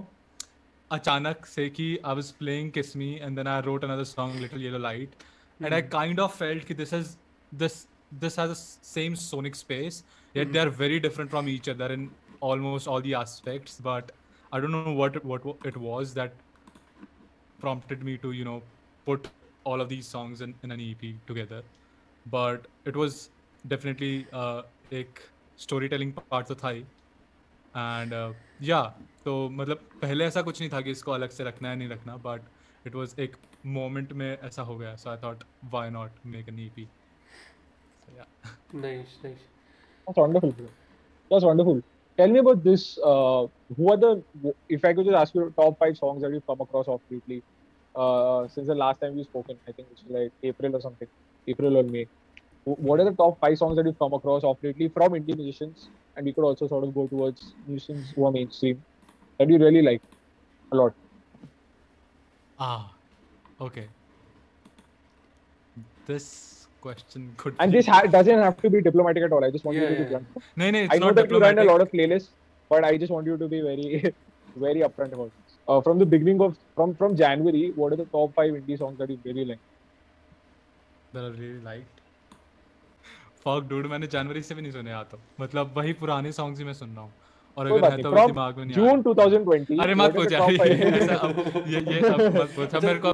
अचानक 0.93 1.47
से 1.47 1.69
कि 1.79 1.87
I 2.05 2.13
was 2.19 2.31
playing 2.41 2.71
Kiss 2.73 2.95
Me, 3.03 3.09
and 3.21 3.37
then 3.39 3.49
I 3.53 3.61
wrote 3.67 3.85
another 3.85 4.05
song, 4.05 4.35
Little 4.41 4.61
Yellow 4.67 4.79
Light, 4.79 5.15
and 5.61 5.75
I 5.75 5.81
kind 5.97 6.21
of 6.27 6.35
felt 6.35 6.69
that 6.69 6.77
this 6.83 6.93
is 6.93 7.17
this 7.65 7.87
this 8.25 8.37
has 8.37 8.49
the 8.53 8.59
s- 8.59 8.79
same 8.91 9.17
sonic 9.17 9.57
space, 9.63 10.03
yet 10.35 10.53
they 10.53 10.61
are 10.65 10.71
very 10.83 11.01
different 11.07 11.31
from 11.31 11.49
each 11.49 11.69
other 11.69 11.89
in 11.97 12.11
almost 12.41 12.87
all 12.87 13.01
the 13.01 13.15
aspects. 13.23 13.81
But 13.89 14.13
I 14.53 14.61
don't 14.61 14.77
know 14.79 14.93
what 15.03 15.17
it- 15.23 15.25
what 15.33 15.67
it 15.73 15.77
was 15.89 16.15
that 16.21 16.37
prompted 17.61 18.03
me 18.11 18.17
to 18.19 18.33
you 18.33 18.45
know 18.45 18.63
put 19.05 19.29
all 19.65 19.81
of 19.81 19.89
these 19.89 20.07
songs 20.07 20.41
in, 20.41 20.55
in 20.63 20.71
an 20.71 20.81
EP 20.81 21.15
together. 21.27 21.63
But 22.31 22.67
it 22.85 22.97
was 22.97 23.31
definitely 23.68 24.14
uh, 24.34 24.62
एक 24.94 25.20
storytelling 25.60 26.14
part 26.34 26.48
तो 26.48 26.56
था 26.64 26.70
ही 26.70 26.82
and 27.78 28.34
या 28.64 28.82
तो 29.26 29.50
मतलब 29.50 29.78
पहले 30.02 30.26
ऐसा 30.26 30.42
कुछ 30.42 30.60
नहीं 30.62 30.70
था 30.70 30.82
कि 30.82 30.92
इसको 30.92 31.12
अलग 31.12 31.30
से 31.30 31.44
रखना 31.44 31.70
है 31.70 31.76
नहीं 31.76 31.90
रखना 31.90 32.16
बट 32.26 32.42
इट 32.88 32.96
वाज 32.96 33.16
एक 33.20 33.36
मोमेंट 33.66 34.14
में 34.22 34.38
ऐसा 34.38 34.62
हो 34.62 34.78
गया 34.78 34.96
so 34.96 35.10
I 35.10 35.18
thought 35.24 35.44
why 35.72 35.90
not 35.90 36.26
make 36.26 36.50
an 36.50 36.60
EP 36.60 36.88
या 38.18 38.26
Nice, 38.84 39.16
nice. 39.24 39.42
That's 40.08 40.18
wonderful. 40.18 40.52
bro. 40.60 40.68
That's 41.32 41.46
wonderful. 41.46 41.82
Tell 42.20 42.32
me 42.36 42.40
about 42.40 42.64
this. 42.64 42.84
Uh, 43.10 43.48
who 43.78 43.90
are 43.94 43.98
the? 44.04 44.12
If 44.78 44.86
I 44.90 44.94
could 44.94 45.06
just 45.10 45.18
ask 45.22 45.36
you 45.36 45.44
top 45.58 45.78
five 45.84 45.98
songs 45.98 46.22
that 46.26 46.36
you've 46.36 46.46
come 46.52 46.64
across 46.66 46.88
off 46.94 47.02
lately, 47.16 47.38
uh, 47.96 48.48
since 48.56 48.68
the 48.68 48.78
last 48.82 49.02
time 49.02 49.16
we've 49.16 49.30
spoken, 49.30 49.60
I 49.68 49.74
think 49.78 49.90
it's 49.96 50.04
like 50.18 50.32
April 50.52 50.76
or 50.80 50.82
something, 50.88 51.12
April 51.48 51.78
or 51.78 51.84
May. 51.84 52.06
what 52.64 53.00
are 53.00 53.06
the 53.06 53.16
top 53.16 53.40
five 53.40 53.58
songs 53.58 53.76
that 53.78 53.86
you've 53.86 54.00
come 54.00 54.14
across 54.14 54.44
off 54.44 54.58
lately 54.62 54.90
from 54.90 55.16
Indian 55.16 55.38
musicians? 55.40 55.90
And 56.16 56.26
we 56.26 56.34
could 56.34 56.44
also 56.44 56.68
sort 56.68 56.84
of 56.84 56.94
go 56.94 57.08
towards 57.08 57.56
musicians 57.66 58.12
who 58.16 58.26
are 58.26 58.32
mainstream 58.32 58.84
that 59.40 59.50
you 59.50 59.58
really 59.58 59.82
like 59.82 60.02
a 60.72 60.76
lot. 60.76 60.94
Ah, 62.60 62.96
okay. 63.60 63.90
This 66.06 66.68
question 66.82 67.34
could. 67.38 67.56
And 67.60 67.72
this 67.72 67.88
ha- 67.88 68.02
doesn't 68.02 68.38
have 68.38 68.62
to 68.62 68.70
be 68.70 68.82
diplomatic 68.82 69.24
at 69.24 69.32
all. 69.32 69.44
I 69.44 69.52
just 69.52 69.66
want 69.66 69.78
yeah, 69.78 69.90
you 69.90 69.96
to 69.98 70.04
be. 70.04 70.12
Yeah. 70.12 70.20
No, 70.58 70.72
no, 70.72 70.80
it's 70.80 70.94
I 70.94 71.00
know 71.00 71.08
not 71.08 71.16
that 71.16 71.24
diplomatic. 71.24 71.58
you 71.58 71.60
run 71.60 71.68
a 71.68 71.72
lot 71.72 71.82
of 71.82 71.92
playlists, 71.92 72.30
but 72.70 72.84
I 72.84 72.98
just 72.98 73.12
want 73.12 73.26
you 73.28 73.38
to 73.38 73.48
be 73.48 73.62
very, 73.62 74.16
very 74.56 74.82
upfront 74.82 75.14
about 75.14 75.32
this. 75.38 75.58
Uh, 75.68 75.82
from 75.82 75.98
the 75.98 76.06
beginning 76.06 76.42
of 76.42 76.58
from 76.76 76.96
from 76.96 77.16
January, 77.16 77.72
what 77.76 77.94
are 77.94 77.98
the 77.98 78.06
top 78.06 78.34
five 78.36 78.52
indie 78.52 78.78
songs 78.78 78.98
that 79.00 79.10
you 79.10 79.20
really 79.26 79.46
like? 79.46 79.60
That 81.14 81.26
I 81.26 81.30
really 81.30 81.62
liked 81.62 82.01
fuck 83.46 83.68
dude 83.72 83.90
मैंने 83.92 84.08
जनवरी 84.16 84.42
से 84.50 84.56
भी 84.56 84.62
नहीं 84.62 84.72
सुने 84.72 84.92
आता 85.02 85.18
मतलब 85.42 85.74
वही 85.78 85.94
पुराने 86.04 86.32
सॉन्ग्स 86.40 86.60
ही 86.60 86.66
मैं 86.66 86.74
सुन 86.80 86.96
रहा 86.96 87.02
हूँ 87.02 87.14
और 87.58 87.72
अगर 87.72 87.92
है. 87.92 88.02
तो 88.02 88.10
अभी 88.10 88.26
दिमाग 88.26 88.58
में 88.58 88.66
नहीं 88.66 88.78
June 88.78 89.04
2020. 89.08 89.80
अरे 89.84 89.96
मत 90.02 90.16
पूछ 90.16 90.32
यार 90.32 90.42
five- 90.42 90.72
ये 90.72 91.06
सब 91.08 91.64
ये 91.68 91.80
ये 91.94 92.02
मत 92.10 92.54
पूछ 92.56 92.76
अब 92.76 92.84
मेरे 92.84 93.00
को 93.06 93.14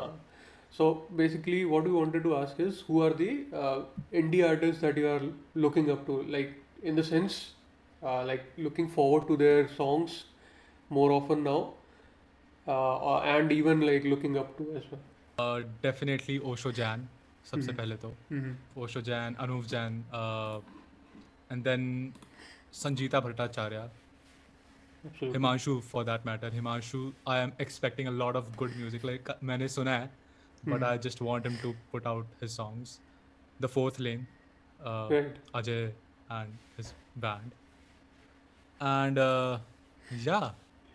So 0.78 0.86
basically, 1.18 1.60
what 1.74 1.86
we 1.88 1.92
wanted 1.92 2.24
to 2.24 2.32
ask 2.38 2.58
is, 2.63 2.80
who 2.88 2.98
are 3.04 3.13
the 3.20 3.28
uh, 3.60 3.78
indie 4.22 4.42
artists 4.48 4.82
that 4.86 4.98
you 5.02 5.06
are 5.12 5.22
looking 5.66 5.86
up 5.94 6.02
to? 6.08 6.18
Like 6.34 6.50
in 6.92 7.00
the 7.00 7.06
sense, 7.10 7.38
uh, 8.02 8.18
like 8.30 8.44
looking 8.66 8.90
forward 8.98 9.28
to 9.30 9.38
their 9.44 9.62
songs 9.78 10.18
more 10.92 11.08
often 11.18 11.46
now, 11.46 11.56
uh, 12.68 12.96
uh, 13.12 13.22
and 13.36 13.56
even 13.60 13.86
like 13.92 14.10
looking 14.16 14.38
up 14.44 14.52
to 14.58 14.68
as 14.82 14.92
well. 14.92 15.63
Definitely 15.82 16.38
Osho 16.52 16.72
Jain 16.82 17.08
सबसे 17.49 17.65
हम्म। 17.65 17.77
पहले 17.77 17.95
तो 17.97 18.10
Mm-hmm. 18.31 18.81
Osho 18.83 19.01
Jain 19.01 19.36
Anoop 19.39 19.65
Jain 19.73 20.03
and 21.51 21.63
then 21.63 22.13
Sanjeeta 22.73 23.19
Bhattacharya 23.19 23.89
Himanshu 25.23 25.79
for 25.91 26.03
that 26.05 26.25
matter 26.25 26.53
Himanshu 26.53 27.12
I 27.29 27.41
am 27.41 27.51
expecting 27.62 28.07
a 28.07 28.12
lot 28.12 28.36
of 28.36 28.55
good 28.57 28.75
music 28.77 29.05
like 29.05 29.31
मैंने 29.43 29.67
सुना 29.75 29.97
है 29.97 30.05
but 30.07 30.73
hmm. 30.73 30.86
I 30.86 30.97
just 31.05 31.21
want 31.21 31.47
him 31.47 31.55
to 31.62 31.73
put 31.91 32.07
out 32.07 32.41
his 32.41 32.51
songs 32.51 32.99
the 33.60 33.65
fourth 33.75 33.99
lane 33.99 34.27
Ajay 35.55 35.83
and 36.31 36.53
his 36.77 36.93
band 37.17 37.51
and 38.81 39.17
yeah 40.27 40.39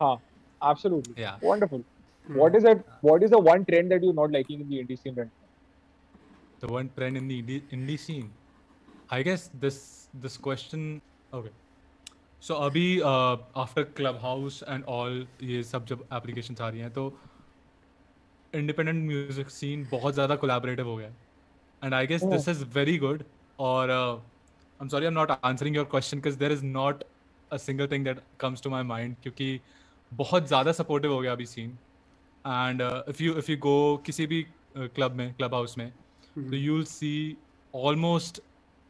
Huh, 0.00 0.16
absolutely. 0.60 1.12
Yeah. 1.16 1.34
Wonderful. 1.40 1.82
Hmm. 2.28 2.36
What 2.36 2.54
is 2.54 2.64
that? 2.64 2.80
What 3.02 3.24
is 3.24 3.32
the 3.32 3.38
one 3.48 3.64
trend 3.64 3.92
that 3.92 4.02
you're 4.02 4.14
not 4.14 4.32
liking 4.32 4.62
in 4.62 4.68
the 4.70 4.78
indie 4.78 4.96
scene 5.00 5.14
right? 5.14 5.28
the 6.62 6.68
one 6.68 6.88
trend 6.96 7.16
in 7.16 7.27
the 7.29 7.42
indie, 7.42 7.62
indie 7.70 7.98
scene. 7.98 8.31
I 9.11 9.22
guess 9.22 9.51
this 9.57 10.09
this 10.16 10.37
question. 10.38 11.03
Okay. 11.33 11.53
So 12.42 12.55
so, 12.55 12.61
अभी 12.62 13.01
after 13.01 13.83
club 13.96 14.16
house 14.22 14.62
and 14.68 14.85
all 14.90 15.27
ये 15.42 15.62
सब 15.62 15.85
जब 15.87 16.01
applications 16.12 16.61
आ 16.61 16.68
रही 16.68 16.81
हैं 16.81 16.90
तो 16.92 17.05
independent 18.53 19.05
music 19.05 19.51
scene 19.51 19.87
बहुत 19.90 20.14
ज़्यादा 20.14 20.37
collaborative 20.37 20.88
हो 20.88 20.96
गया 20.96 21.09
and 21.83 21.94
I 21.94 22.07
guess 22.07 22.25
this 22.25 22.48
is 22.48 22.64
very 22.75 22.96
good 22.98 23.22
और 23.59 23.90
I 23.90 24.16
am 24.81 24.88
sorry 24.88 25.05
I 25.05 25.12
am 25.12 25.18
not 25.18 25.31
answering 25.31 25.77
your 25.77 25.85
question 25.90 26.18
because 26.18 26.38
there 26.38 26.53
is 26.53 26.64
not 26.64 27.05
a 27.51 27.57
single 27.59 27.88
thing 27.92 28.05
that 28.05 28.22
comes 28.40 28.62
to 28.62 28.70
my 28.70 28.83
mind 28.85 29.16
क्योंकि 29.22 29.61
बहुत 30.12 30.48
ज़्यादा 30.48 30.72
supportive 30.72 31.12
हो 31.12 31.20
गया 31.20 31.33
अभी 31.33 31.46
scene 31.46 31.79
and 32.44 32.83
if 32.83 33.22
you 33.22 33.35
if 33.35 33.51
you 33.51 33.57
go 33.59 33.96
किसी 34.07 34.27
भी 34.27 34.42
uh, 34.42 34.88
club 34.88 35.12
में 35.16 35.33
club 35.35 35.55
house 35.55 35.79
में 35.79 35.90
तो 36.37 36.57
you'll 36.57 36.87
see 36.88 37.37
almost 37.75 38.40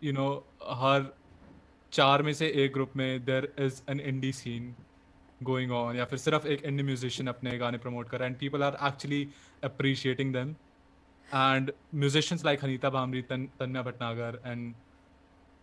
you 0.03 0.13
know 0.17 0.31
हर 0.81 1.07
चार 1.93 2.23
में 2.23 2.33
से 2.33 2.49
एक 2.65 2.73
ग्रुप 2.73 2.93
में 2.97 3.25
there 3.25 3.53
is 3.59 3.83
an 3.91 4.01
indie 4.01 4.33
scene 4.33 4.75
going 5.43 5.73
on 5.73 5.97
या 5.97 6.05
फिर 6.05 6.19
सिर्फ़ 6.19 6.47
एक 6.47 6.63
इंडी 6.63 6.83
म्यूजिशियन 6.83 7.29
अपने 7.29 7.59
गाने 7.59 7.79
प्रमोट 7.79 8.09
कर 8.09 8.19
रहा 8.19 8.27
है 8.27 8.31
and 8.31 8.39
people 8.41 8.63
are 8.63 8.77
actually 8.89 9.29
appreciating 9.65 10.33
them 10.33 10.51
and 11.35 11.73
musicians 11.95 12.45
like 12.45 12.65
Hanita 12.65 12.91
Bhambri 12.91 13.23
तन 13.23 13.47
Tanya 13.59 13.83
Bhatnagar 13.83 14.41
and 14.47 14.75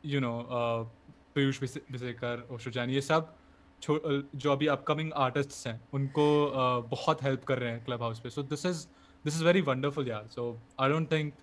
you 0.06 0.20
know 0.20 0.34
Piyush 1.36 1.62
vice- 1.62 1.84
विसेकर 1.92 2.48
ओशो 2.52 2.72
जैन 2.72 2.90
ये 2.90 3.02
सब 3.02 3.36
जो 4.36 4.52
अभी 4.52 4.68
अपकमिंग 4.68 5.12
आर्टिस्ट्स 5.14 5.68
हैं 5.68 5.82
उनको 5.94 6.24
uh, 6.48 6.90
बहुत 6.92 7.24
हेल्प 7.24 7.44
कर 7.44 7.60
रहे 7.60 7.72
हैं 7.72 7.84
क्लब 7.86 8.02
हाउस 8.02 8.20
पे. 8.20 8.30
So 8.30 8.44
this 8.44 8.66
is 8.66 8.88
this 9.26 9.36
is 9.36 9.46
very 9.46 9.62
wonderful 9.62 10.08
यार 10.08 10.28
सो 10.28 10.62
आई 10.80 10.90
डोंट 10.90 11.12
थिंक 11.12 11.34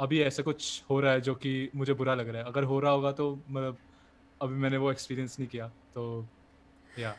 अभी 0.00 0.20
ऐसा 0.22 0.42
कुछ 0.42 0.82
हो 0.90 1.00
रहा 1.00 1.12
है 1.12 1.20
जो 1.20 1.34
कि 1.34 1.70
मुझे 1.76 1.94
बुरा 1.94 2.14
लग 2.14 2.28
रहा 2.28 2.42
है 2.42 2.48
अगर 2.48 2.64
हो 2.64 2.80
रहा 2.80 2.92
होगा 2.92 3.12
तो 3.12 3.30
मतलब 3.50 3.78
अभी 4.42 4.54
मैंने 4.54 4.76
वो 4.76 4.90
एक्सपीरियंस 4.90 5.38
नहीं 5.38 5.48
किया 5.48 5.68
तो 5.94 6.24
या 6.98 7.14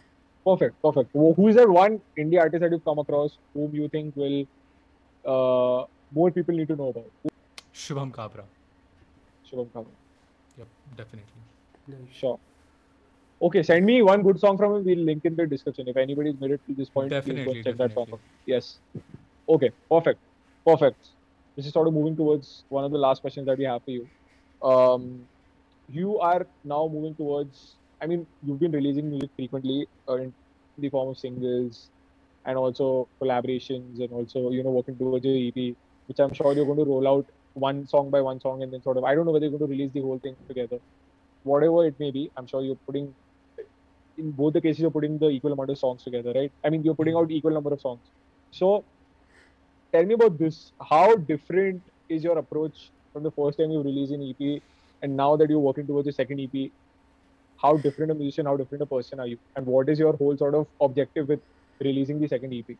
Perfect, 0.46 0.76
perfect. 0.82 1.10
Who 1.13 1.48
is 1.50 1.58
that 1.58 1.70
one 1.70 1.96
indie 2.18 2.39
artist 2.42 2.62
that 2.62 2.72
you've 2.72 2.86
come 2.86 3.00
across 3.00 3.34
whom 3.54 3.74
you 3.76 3.89
think 3.96 4.15
will 4.15 4.38
uh, 5.26 5.86
more 6.12 6.32
people 6.32 6.56
need 6.56 6.70
to 6.70 6.78
know 6.80 6.88
about? 6.94 7.34
Shubham 7.74 8.12
Kabra 8.12 8.46
Shivam 9.50 9.72
Khan. 9.74 9.86
Yup 10.60 10.96
definitely 10.96 11.44
Nice. 11.92 12.15
Sure. 12.22 12.39
Okay, 13.42 13.63
send 13.63 13.86
me 13.86 14.02
one 14.02 14.22
good 14.22 14.39
song 14.39 14.58
from 14.58 14.76
him. 14.76 14.86
We'll 14.86 15.06
link 15.10 15.26
in 15.26 15.36
the 15.36 15.46
description. 15.48 15.88
If 15.88 15.98
anybody's 15.98 16.39
made 16.39 16.52
it 16.52 16.62
to 16.68 16.74
this 16.74 16.89
point, 16.89 17.10
please 17.10 17.46
go 17.46 17.54
Definitely, 17.54 17.78
that 17.78 17.94
song 17.94 18.12
out. 18.13 18.20
Yes. 18.46 18.80
Okay, 19.48 19.72
perfect. 19.89 20.20
Perfect. 20.65 21.10
This 21.60 21.65
is 21.65 21.74
sort 21.74 21.89
of 21.89 21.93
moving 21.93 22.15
towards 22.15 22.63
one 22.69 22.86
of 22.86 22.91
the 22.91 22.98
last 22.98 23.19
questions 23.19 23.45
that 23.48 23.58
we 23.58 23.65
have 23.65 23.84
for 23.84 23.91
you. 23.91 24.08
Um, 24.63 25.26
you 25.89 26.17
are 26.19 26.48
now 26.63 26.88
moving 26.88 27.15
towards, 27.15 27.76
I 28.02 28.08
mean, 28.08 28.26
you've 28.45 28.62
been 28.62 28.72
releasing 28.72 29.10
music 29.10 29.30
frequently 29.36 29.86
uh, 30.08 30.15
in 30.19 30.34
the 30.78 30.88
form 30.88 31.10
of 31.10 31.17
singles 31.17 31.89
and 32.45 32.58
also 32.58 33.10
collaborations 33.22 34.00
and 34.00 34.10
also, 34.13 34.52
you 34.52 34.63
know, 34.63 34.69
working 34.69 34.95
towards 34.95 35.26
your 35.26 35.36
EP, 35.36 35.76
which 36.08 36.19
I'm 36.19 36.34
sure 36.34 36.54
you're 36.54 36.63
going 36.63 36.78
to 36.78 36.86
roll 36.86 37.06
out 37.06 37.26
one 37.56 37.86
song 37.86 38.10
by 38.10 38.22
one 38.22 38.39
song 38.39 38.63
and 38.63 38.72
then 38.72 38.82
sort 38.82 38.95
of 38.95 39.04
I 39.04 39.13
don't 39.13 39.26
know 39.26 39.34
whether 39.34 39.45
you're 39.45 39.58
going 39.60 39.69
to 39.69 39.76
release 39.76 39.91
the 39.91 40.00
whole 40.00 40.19
thing 40.19 40.38
together. 40.48 40.80
Whatever 41.43 41.88
it 41.88 42.00
may 42.00 42.12
be, 42.12 42.32
I'm 42.38 42.48
sure 42.48 42.62
you're 42.62 42.80
putting 42.86 43.13
in 44.17 44.32
both 44.32 44.54
the 44.54 44.62
cases 44.62 44.80
you're 44.80 44.91
putting 44.91 45.17
the 45.17 45.28
equal 45.28 45.52
amount 45.52 45.72
of 45.72 45.78
songs 45.78 46.04
together, 46.04 46.32
right? 46.34 46.54
I 46.63 46.69
mean 46.69 46.84
you're 46.84 46.95
putting 46.95 47.15
out 47.15 47.30
equal 47.32 47.52
number 47.52 47.74
of 47.74 47.82
songs. 47.82 48.00
So 48.52 48.86
tell 49.93 50.06
me 50.06 50.13
about 50.15 50.38
this. 50.38 50.73
How 50.89 51.15
different 51.15 51.84
is 52.10 52.23
your 52.23 52.38
approach 52.38 52.91
from 53.13 53.23
the 53.23 53.32
first 53.32 53.60
time 53.60 53.71
you 53.71 53.82
released 53.82 54.12
an 54.13 54.21
EP 54.23 54.63
and 55.02 55.15
now 55.15 55.36
that 55.38 55.49
you're 55.49 55.60
working 55.60 55.88
towards 55.88 56.08
the 56.08 56.13
second 56.13 56.39
EP? 56.39 56.73
How 57.58 57.78
different 57.78 58.12
a 58.12 58.15
musician, 58.15 58.45
how 58.47 58.58
different 58.58 58.84
a 58.84 58.88
person 58.88 59.19
are 59.19 59.28
you? 59.28 59.39
And 59.56 59.65
what 59.65 59.89
is 59.89 59.99
your 59.99 60.15
whole 60.17 60.38
sort 60.38 60.56
of 60.56 60.67
objective 60.82 61.28
with 61.30 61.41
releasing 61.82 62.19
the 62.19 62.28
second 62.28 62.54
EP? 62.54 62.80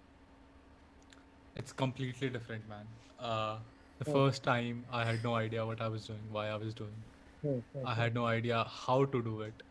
It's 1.56 1.74
completely 1.74 2.30
different, 2.30 2.68
man. 2.68 2.88
Uh, 3.20 3.64
the 4.00 4.06
Hmm. 4.06 4.12
first 4.12 4.44
time 4.44 4.86
I 4.90 5.06
had 5.06 5.24
no 5.24 5.36
idea 5.36 5.66
what 5.66 5.82
I 5.82 5.88
was 5.90 6.08
doing, 6.08 6.30
why 6.30 6.48
I 6.48 6.56
was 6.56 6.74
doing. 6.74 7.06
Hmm, 7.42 7.60
I 7.84 7.96
had 7.96 8.14
no 8.14 8.26
idea 8.26 8.64
how 8.66 9.06
to 9.06 9.24
do 9.24 9.42
it. 9.42 9.64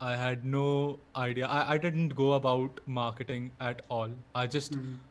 I 0.00 0.16
had 0.16 0.44
no 0.44 1.06
idea. 1.16 1.46
I, 1.46 1.74
I 1.74 1.78
didn't 1.78 2.10
go 2.10 2.32
about 2.32 2.80
marketing 2.86 3.56
at 3.60 3.82
all. 3.88 4.16
I 4.34 4.46
just 4.46 4.76
Mhm 4.76 5.07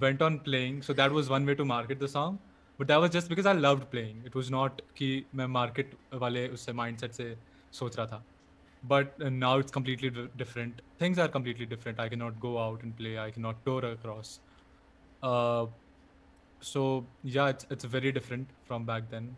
went 0.00 0.22
on 0.22 0.38
playing. 0.40 0.82
So 0.82 0.92
that 0.92 1.10
was 1.12 1.28
one 1.28 1.46
way 1.46 1.54
to 1.54 1.64
market 1.64 1.98
the 2.00 2.08
song. 2.08 2.38
But 2.78 2.88
that 2.88 2.96
was 2.96 3.10
just 3.10 3.28
because 3.28 3.46
I 3.46 3.52
loved 3.52 3.90
playing. 3.90 4.22
It 4.26 4.34
was 4.34 4.50
not 4.50 4.80
कि 4.96 5.24
मैं 5.34 5.46
market 5.46 5.94
वाले 6.14 6.48
उससे 6.48 6.72
mindset 6.72 7.12
से 7.20 7.36
सोच 7.72 7.96
रहा 7.98 8.06
था. 8.06 8.22
But 8.84 9.14
uh, 9.22 9.28
now 9.30 9.58
it's 9.58 9.70
completely 9.70 10.10
di- 10.10 10.28
different. 10.36 10.80
Things 10.98 11.18
are 11.18 11.28
completely 11.28 11.66
different. 11.66 12.00
I 12.00 12.08
cannot 12.08 12.40
go 12.40 12.58
out 12.58 12.82
and 12.82 12.96
play. 12.96 13.18
I 13.18 13.30
cannot 13.30 13.64
tour 13.66 13.84
across. 13.84 14.40
Uh, 15.22 15.66
so 16.60 17.06
yeah, 17.22 17.48
it's 17.48 17.66
it's 17.70 17.84
very 17.84 18.12
different 18.12 18.48
from 18.64 18.84
back 18.84 19.08
then. 19.10 19.36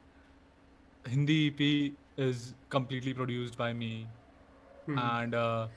Hindi 1.06 1.48
EP 1.48 1.92
is 2.16 2.54
completely 2.70 3.12
produced 3.12 3.58
by 3.58 3.72
me, 3.72 4.06
Mhm. 4.88 4.98
and 5.02 5.34
uh, 5.34 5.68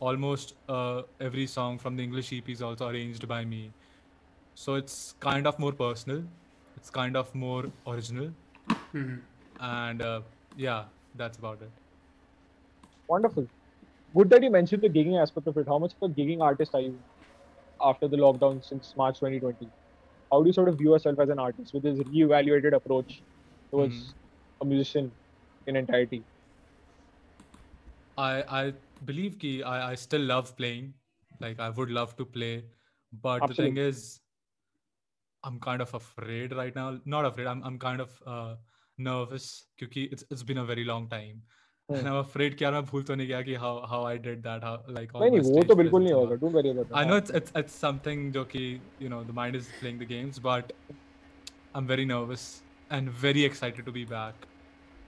almost 0.00 0.54
uh, 0.68 1.02
every 1.20 1.46
song 1.46 1.78
from 1.78 1.96
the 1.96 2.02
English 2.02 2.32
EP 2.32 2.48
is 2.56 2.62
also 2.62 2.88
arranged 2.88 3.28
by 3.28 3.44
me. 3.44 3.62
So 4.63 4.75
it's 4.75 5.13
kind 5.25 5.47
of 5.47 5.57
more 5.57 5.71
personal. 5.71 6.23
It's 6.75 6.89
kind 6.89 7.15
of 7.15 7.33
more 7.33 7.71
original, 7.87 8.31
Mhm. 8.93 9.21
and 9.59 10.01
uh, 10.01 10.21
yeah, 10.55 10.85
that's 11.15 11.37
about 11.37 11.61
it. 11.61 11.71
Wonderful. 13.07 13.47
Good 14.15 14.29
that 14.31 14.43
you 14.43 14.51
mentioned 14.51 14.81
the 14.83 14.89
gigging 14.89 15.21
aspect 15.21 15.47
of 15.47 15.57
it. 15.57 15.67
How 15.67 15.79
much 15.79 15.93
of 16.01 16.11
a 16.11 16.13
gigging 16.13 16.41
artist 16.41 16.73
are 16.73 16.81
you 16.81 16.99
after 17.81 18.07
the 18.07 18.17
lockdown 18.17 18.63
since 18.63 18.95
March 18.95 19.19
2020? 19.19 19.69
How 20.31 20.41
do 20.41 20.47
you 20.47 20.53
sort 20.53 20.69
of 20.69 20.77
view 20.77 20.93
yourself 20.93 21.19
as 21.19 21.29
an 21.29 21.39
artist 21.39 21.73
with 21.73 21.83
this 21.83 21.99
reevaluated 21.99 22.73
approach 22.73 23.23
towards 23.71 24.15
a 24.61 24.65
musician 24.65 25.11
in 25.67 25.75
entirety? 25.75 26.23
I 28.17 28.43
I 28.61 28.73
believe 29.05 29.39
ki 29.39 29.63
I, 29.63 29.91
I 29.91 29.95
still 29.95 30.21
love 30.21 30.55
playing. 30.57 30.93
Like 31.39 31.59
I 31.59 31.69
would 31.69 31.89
love 31.89 32.15
to 32.17 32.25
play, 32.25 32.65
but 33.27 33.47
the 33.47 33.55
thing 33.55 33.77
is, 33.77 34.21
I'm 35.42 35.58
kind 35.60 35.82
of 35.82 35.92
afraid 35.94 36.52
right 36.52 36.74
now. 36.74 37.00
Not 37.04 37.26
afraid. 37.26 37.46
I'm 37.46 37.62
I'm 37.64 37.78
kind 37.78 38.00
of 38.00 38.14
uh, 38.26 38.56
nervous 38.98 39.48
क्योंकि 39.78 40.08
it's 40.12 40.24
it's 40.30 40.42
been 40.42 40.58
a 40.58 40.64
very 40.64 40.84
long 40.84 41.08
time. 41.08 41.42
And 41.88 42.06
Hmm. 42.06 42.06
I'm 42.08 42.16
afraid 42.20 42.54
कि 42.58 42.64
यार 42.64 42.72
मैं 42.72 42.84
भूल 42.90 43.02
तो 43.10 43.14
नहीं 43.14 43.26
गया 43.28 43.42
कि 43.48 43.56
how 43.64 43.72
how 43.92 44.02
I 44.12 44.16
did 44.28 44.42
that 44.48 44.64
how 44.68 44.76
like 44.98 45.14
all 45.14 45.22
नहीं 45.22 45.30
my 45.36 45.36
नहीं 45.36 45.42
वो 45.42 45.62
stage 45.62 45.68
तो 45.68 45.74
बिल्कुल 45.76 46.02
नहीं 46.04 46.12
presence 46.12 46.14
होगा 46.14 46.34
and 46.34 46.38
all. 46.38 46.40
Don't 46.44 46.54
worry 46.54 46.70
about 46.70 46.90
I 47.00 47.04
know 47.10 47.16
it's 47.22 47.30
it's 47.40 47.52
it's 47.62 47.78
something 47.86 48.30
जो 48.38 48.44
कि 48.54 48.64
you 49.06 49.10
know 49.14 49.22
the 49.32 49.36
mind 49.40 49.56
is 49.62 49.72
playing 49.82 49.98
the 50.04 50.10
games, 50.14 50.40
but 50.50 50.72
I'm 51.74 51.86
very 51.86 52.04
nervous 52.04 52.62
and 52.90 53.10
very 53.10 53.44
excited 53.44 53.86
to 53.86 53.92
be 53.92 54.04
back. 54.04 54.46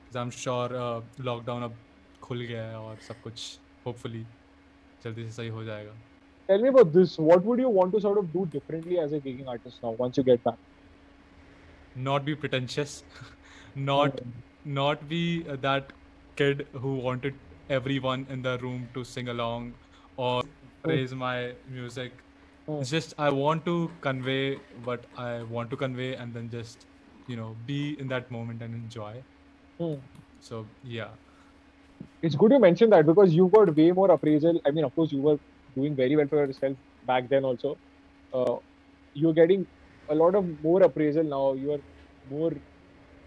'Cause 0.07 0.17
I'm 0.23 0.31
sure 0.31 0.77
uh, 0.85 1.03
lockdown 1.31 1.65
अब 1.65 1.85
खुल 2.23 2.43
गया 2.53 2.67
है 2.71 2.79
और 2.81 3.01
सब 3.09 3.21
कुछ 3.21 3.47
hopefully 3.89 4.25
जल्दी 5.03 5.25
से 5.27 5.33
सही 5.33 5.49
हो 5.59 5.65
जाएगा. 5.65 6.01
Tell 6.52 6.60
me 6.60 6.68
about 6.70 6.92
this. 6.94 7.18
What 7.18 7.46
would 7.46 7.60
you 7.60 7.70
want 7.70 7.94
to 7.94 8.02
sort 8.02 8.18
of 8.20 8.34
do 8.34 8.46
differently 8.46 9.00
as 9.00 9.14
a 9.14 9.22
gigging 9.22 9.48
artist 9.48 9.82
now 9.82 9.92
once 9.92 10.18
you 10.18 10.24
get 10.24 10.44
back? 10.44 10.60
Not 11.96 12.26
be 12.26 12.36
pretentious, 12.36 13.04
not 13.76 14.22
not 14.66 15.08
be 15.08 15.44
that 15.44 15.94
kid 16.36 16.68
who 16.74 16.98
wanted 16.98 17.40
everyone 17.70 18.26
in 18.30 18.42
the 18.42 18.58
room 18.60 18.90
to 18.94 19.04
sing 19.06 19.30
along 19.30 19.78
or 20.18 20.44
praise 20.84 21.14
my 21.16 21.56
music. 21.68 22.24
Hmm. 22.68 22.82
It's 22.82 22.90
just 22.92 23.14
I 23.18 23.30
want 23.32 23.66
to 23.66 23.98
convey 24.02 24.62
what 24.84 25.08
I 25.18 25.44
want 25.44 25.72
to 25.72 25.78
convey 25.78 26.16
and 26.16 26.34
then 26.34 26.50
just 26.50 26.88
you 27.28 27.38
know 27.38 27.58
be 27.66 28.00
in 28.00 28.10
that 28.10 28.32
moment 28.32 28.62
and 28.62 28.76
enjoy. 28.76 29.26
Hmm. 29.80 29.96
So 30.40 30.70
yeah, 30.84 31.18
It's 32.22 32.36
good 32.36 32.52
you 32.52 32.60
mentioned 32.60 32.92
that 32.94 33.06
because 33.06 33.34
you've 33.34 33.52
got 33.52 33.76
way 33.76 33.92
more 33.92 34.12
appraisal. 34.12 34.62
I 34.66 34.72
mean, 34.72 34.86
of 34.86 34.96
course, 34.96 35.12
you 35.12 35.22
were 35.22 35.40
doing 35.76 35.96
very 35.96 36.16
well 36.16 36.28
for 36.28 36.46
yourself 36.46 36.78
back 37.06 37.30
then 37.30 37.44
also. 37.46 37.80
Uh, 38.34 38.58
you're 39.14 39.34
getting 39.34 39.68
a 40.10 40.16
lot 40.16 40.36
of 40.36 40.46
more 40.62 40.82
appraisal 40.84 41.24
now. 41.24 41.54
You 41.54 41.74
are 41.74 41.80
more 42.30 42.52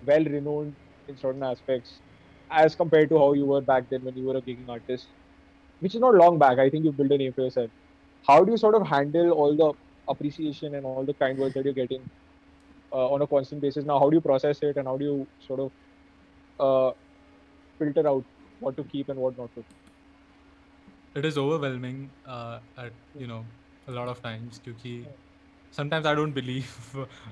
well 0.06 0.24
renowned 0.24 0.76
in 1.08 1.16
certain 1.16 1.42
aspects 1.42 2.00
as 2.50 2.74
compared 2.74 3.08
to 3.10 3.18
how 3.18 3.32
you 3.32 3.46
were 3.46 3.60
back 3.60 3.84
then 3.90 4.04
when 4.04 4.16
you 4.16 4.24
were 4.26 4.36
a 4.36 4.42
gigging 4.42 4.68
artist, 4.68 5.08
which 5.80 5.94
is 5.94 6.00
not 6.00 6.14
long 6.14 6.38
back. 6.38 6.58
I 6.58 6.70
think 6.70 6.84
you 6.84 6.92
built 6.92 7.12
a 7.12 7.18
name 7.18 7.32
for 7.34 7.42
yourself. 7.44 7.70
How 8.26 8.44
do 8.44 8.52
you 8.52 8.58
sort 8.58 8.74
of 8.74 8.86
handle 8.86 9.32
all 9.32 9.56
the 9.56 9.72
appreciation 10.12 10.74
and 10.74 10.86
all 10.86 11.04
the 11.04 11.14
kind 11.14 11.38
words 11.38 11.54
that 11.54 11.64
you're 11.64 11.74
getting 11.74 12.04
uh, 12.92 13.08
on 13.12 13.22
a 13.22 13.26
constant 13.26 13.62
basis 13.62 13.84
now? 13.84 13.98
How 13.98 14.10
do 14.10 14.16
you 14.16 14.20
process 14.22 14.58
it 14.62 14.76
and 14.76 14.86
how 14.86 14.96
do 14.98 15.04
you 15.04 15.28
sort 15.40 15.60
of 15.60 15.72
uh, 16.60 16.92
filter 17.78 18.08
out 18.08 18.24
what 18.58 18.76
to 18.76 18.84
keep 18.84 19.08
and 19.08 19.18
what 19.18 19.38
not 19.38 19.54
to? 19.54 19.60
it 19.60 19.83
is 21.22 21.38
overwhelming 21.38 22.14
uh, 22.24 22.60
at 22.76 22.94
you 23.14 23.26
know 23.26 23.48
a 23.86 23.92
lot 23.92 24.08
of 24.08 24.20
times 24.22 24.58
because 24.58 25.06
sometimes 25.70 26.06
I 26.06 26.14
don't 26.14 26.32
believe 26.32 26.70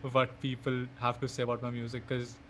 what 0.02 0.40
people 0.40 0.86
have 0.98 1.18
to 1.20 1.28
say 1.28 1.42
about 1.42 1.62
my 1.62 1.70
music 1.70 2.06
because 2.06 2.40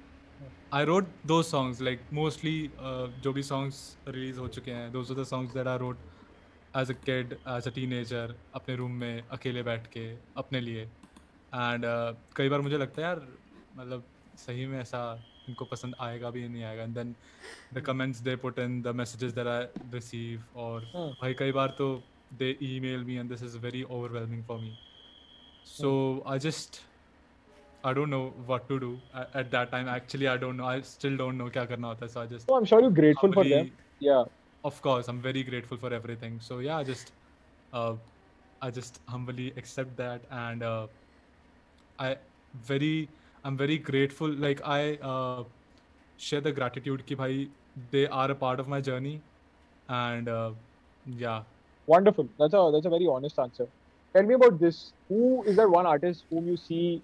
I 0.72 0.84
wrote 0.84 1.10
those 1.24 1.48
songs 1.48 1.80
like 1.80 2.06
mostly 2.10 2.74
uh, 2.78 3.08
जो 3.24 3.32
भी 3.32 3.42
songs 3.42 3.80
release 4.08 4.38
हो 4.38 4.48
चुके 4.48 4.72
हैं 4.72 4.92
those 4.92 5.10
are 5.10 5.14
the 5.14 5.24
songs 5.24 5.54
that 5.54 5.68
I 5.68 5.76
wrote 5.76 6.02
as 6.74 6.90
a 6.90 6.94
kid 6.94 7.38
as 7.46 7.66
a 7.66 7.72
teenager 7.72 8.26
अपने 8.54 8.76
room 8.78 8.92
में 9.00 9.28
अकेले 9.38 9.62
बैठ 9.62 9.86
के 9.96 10.06
अपने 10.42 10.60
लिए 10.60 10.86
and 11.52 11.84
uh, 11.84 12.14
कई 12.36 12.48
बार 12.48 12.60
मुझे 12.60 12.78
लगता 12.78 13.02
है 13.02 13.08
यार 13.08 13.20
मतलब 13.76 14.10
सही 14.36 14.66
में 14.66 14.80
ऐसा 14.80 15.02
इनको 15.48 15.64
पसंद 15.74 15.94
आएगा 16.00 16.30
भी 16.30 16.48
नहीं 16.48 16.62
आएगा 16.64 16.84
and 16.84 16.98
then 17.00 17.14
the 17.76 17.82
comments 17.88 18.20
they 18.28 18.36
put 18.46 18.58
in 18.64 18.80
the 18.86 18.92
messages 19.02 19.34
that 19.40 19.48
I 19.56 19.58
receive 19.96 20.40
और 20.64 20.86
Hmm. 20.94 21.10
भाई 21.22 21.34
कई 21.42 21.52
बार 21.58 21.74
तो 21.80 21.90
email 22.42 23.04
me 23.08 23.16
and 23.22 23.32
this 23.34 23.42
is 23.48 23.56
very 23.66 23.84
overwhelming 23.96 24.42
for 24.50 24.58
me 24.60 24.72
so 25.72 25.90
I 26.34 26.38
just 26.46 26.80
I 27.84 27.92
don't 27.98 28.10
know 28.14 28.22
what 28.46 28.68
to 28.68 28.78
do 28.82 28.88
at, 29.12 29.30
at 29.34 29.50
that 29.52 29.70
time. 29.72 29.88
Actually, 29.88 30.28
I 30.28 30.36
don't 30.36 30.56
know. 30.56 30.66
I 30.72 30.80
still 30.88 31.16
don't 31.20 31.36
know 31.42 31.48
क्या 31.56 31.64
करना 31.70 31.88
होता 31.88 32.06
है. 32.06 32.12
So 32.12 32.20
I 32.20 32.26
just 32.32 32.46
So 32.50 32.56
I'm 32.58 32.64
sure 32.72 32.80
you're 32.84 32.96
grateful 32.98 33.32
for 33.38 33.44
them. 33.44 33.70
humbly- 33.70 34.06
Yeah. 34.08 34.24
Of 34.70 34.80
course, 34.82 35.08
I'm 35.12 35.20
very 35.24 35.42
grateful 35.48 35.80
for 35.84 35.90
everything. 35.96 36.36
So 36.48 36.58
yeah, 36.66 36.76
I 36.76 36.84
just 36.90 37.10
uh, 37.72 37.94
I 38.66 38.70
just 38.76 39.00
humbly 39.14 39.48
accept 39.62 39.96
that 40.02 40.28
and 40.42 40.62
uh, 40.62 40.86
I 41.98 42.16
very 42.70 43.08
I'm 43.43 43.57
very 43.57 43.77
grateful. 43.77 44.29
Like 44.29 44.61
I 44.65 44.95
uh, 44.97 45.43
share 46.17 46.41
the 46.41 46.51
gratitude 46.51 47.05
कि 47.07 47.15
भाई 47.15 47.49
they 47.91 48.07
are 48.07 48.29
a 48.31 48.35
part 48.35 48.59
of 48.59 48.67
my 48.67 48.81
journey 48.81 49.23
and 49.89 50.29
uh, 50.29 50.53
yeah. 51.05 51.43
Wonderful. 51.87 52.29
That's 52.39 52.53
a 52.53 52.69
that's 52.73 52.85
a 52.85 52.89
very 52.89 53.07
honest 53.07 53.39
answer. 53.39 53.67
Tell 54.15 54.23
me 54.23 54.35
about 54.35 54.59
this. 54.59 54.93
Who 55.09 55.43
is 55.45 55.55
that 55.57 55.69
one 55.69 55.85
artist 55.85 56.25
whom 56.29 56.47
you 56.47 56.57
see 56.57 57.03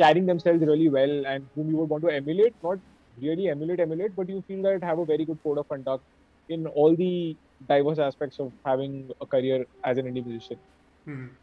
carrying 0.00 0.26
themselves 0.26 0.60
really 0.64 0.88
well 0.88 1.26
and 1.26 1.48
whom 1.54 1.68
you 1.70 1.76
would 1.76 1.88
want 1.90 2.04
to 2.04 2.10
emulate? 2.10 2.54
Not 2.62 2.78
really 3.20 3.48
emulate, 3.48 3.80
emulate, 3.80 4.14
but 4.14 4.28
you 4.28 4.42
feel 4.46 4.62
that 4.62 4.82
have 4.82 4.98
a 4.98 5.04
very 5.04 5.24
good 5.24 5.38
code 5.42 5.58
of 5.58 5.68
conduct 5.68 6.04
in 6.48 6.66
all 6.66 6.94
the 6.96 7.36
diverse 7.66 7.98
aspects 7.98 8.38
of 8.38 8.52
having 8.64 9.10
a 9.20 9.26
career 9.26 9.66
as 9.84 9.98
an 9.98 10.06
indie 10.06 10.24
musician. 10.24 10.58
Mhm. 11.06 11.36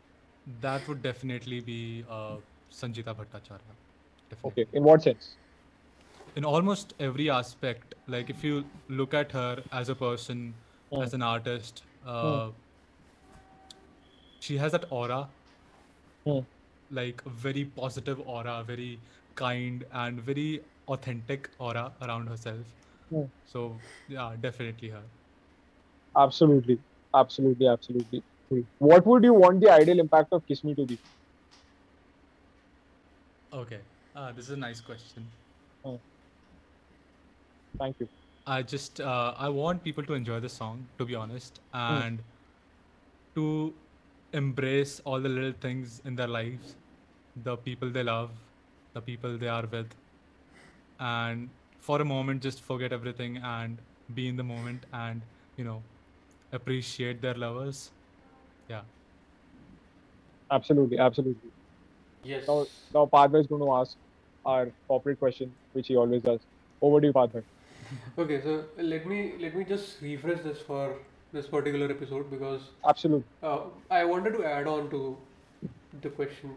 That 0.66 0.88
would 0.88 1.02
definitely 1.02 1.60
be 1.62 2.06
uh, 2.10 2.38
Sanjeeta 2.71 3.15
Bhattacharya. 3.15 3.75
Definitely. 4.31 4.65
Okay. 4.65 4.71
In 4.73 4.85
what 4.85 5.03
sense? 5.03 5.37
in 6.37 6.45
almost 6.45 6.93
every 7.01 7.29
aspect 7.31 7.95
like 8.07 8.29
if 8.31 8.43
you 8.45 8.65
look 8.89 9.15
at 9.21 9.33
her 9.33 9.63
as 9.73 9.89
a 9.89 9.95
person 9.95 10.43
Hmm. 10.93 11.03
as 11.03 11.15
an 11.15 11.23
artist 11.29 11.83
uh, 12.07 12.51
she 14.41 14.57
has 14.59 14.73
that 14.73 14.85
aura 14.99 15.19
Hmm. 16.27 16.39
like 17.01 17.23
a 17.27 17.31
very 17.47 17.65
positive 17.81 18.21
aura 18.37 18.63
very 18.73 19.01
kind 19.43 19.85
and 20.05 20.21
very 20.31 20.61
authentic 20.97 21.51
aura 21.59 21.87
around 22.03 22.29
herself 22.35 22.77
Hmm. 23.11 23.25
so 23.55 23.65
yeah 24.19 24.37
definitely 24.49 24.91
her 24.99 25.05
Absolutely. 26.17 26.79
Absolutely. 27.15 27.67
Absolutely. 27.69 28.23
What 28.79 29.07
would 29.07 29.25
you 29.25 29.35
want 29.35 29.61
the 29.61 29.71
ideal 29.71 30.01
impact 30.01 30.33
of 30.33 30.45
Kiss 30.47 30.65
Me 30.65 30.75
to 30.75 30.87
be? 30.87 30.99
Okay 33.53 33.81
Uh, 34.15 34.33
this 34.33 34.47
is 34.47 34.51
a 34.51 34.57
nice 34.57 34.81
question. 34.81 35.25
Thank 37.79 37.97
you. 38.01 38.09
I 38.47 38.63
just 38.63 39.01
uh, 39.01 39.35
I 39.37 39.49
want 39.49 39.85
people 39.85 40.05
to 40.05 40.15
enjoy 40.15 40.41
the 40.41 40.49
song, 40.49 40.87
to 40.99 41.05
be 41.05 41.15
honest, 41.15 41.61
Hmm. 41.89 42.01
and 42.01 42.23
to 43.35 43.75
embrace 44.33 45.01
all 45.01 45.21
the 45.21 45.29
little 45.29 45.53
things 45.53 46.01
in 46.05 46.17
their 46.17 46.29
lives, 46.29 46.77
the 47.37 47.57
people 47.57 47.91
they 47.91 48.03
love, 48.03 48.31
the 48.95 49.01
people 49.01 49.39
they 49.39 49.49
are 49.49 49.67
with, 49.67 49.95
and 50.99 51.51
for 51.79 52.01
a 52.01 52.05
moment 52.05 52.43
just 52.43 52.61
forget 52.63 52.93
everything 52.93 53.37
and 53.39 53.81
be 54.15 54.29
in 54.29 54.37
the 54.37 54.43
moment 54.43 54.87
and 54.93 55.23
you 55.57 55.65
know 55.65 55.83
appreciate 56.53 57.21
their 57.23 57.35
lovers. 57.35 57.93
Yeah. 58.69 58.83
Absolutely, 60.51 60.99
absolutely. 60.99 61.51
Yes. 62.29 62.47
Now, 62.47 62.67
now 62.95 63.07
Padma 63.07 63.39
is 63.41 63.47
going 63.47 63.63
to 63.63 63.73
ask 63.73 63.97
our 64.45 64.71
corporate 64.87 65.19
question, 65.19 65.53
which 65.73 65.89
he 65.89 65.97
always 65.97 66.23
does. 66.23 66.41
Over 66.83 67.01
to 67.01 67.07
you, 67.07 67.13
Padma. 67.13 67.43
Okay, 68.19 68.41
so 68.43 68.65
let 68.77 69.07
me 69.07 69.33
let 69.41 69.57
me 69.57 69.65
just 69.65 70.03
refresh 70.03 70.43
this 70.43 70.61
for 70.61 70.97
this 71.33 71.47
particular 71.47 71.91
episode 71.91 72.31
because 72.31 72.61
Absolutely. 72.87 73.25
uh, 73.43 73.61
I 73.91 74.05
wanted 74.05 74.35
to 74.35 74.45
add 74.45 74.67
on 74.67 74.91
to 74.91 75.17
the 76.03 76.11
question, 76.11 76.55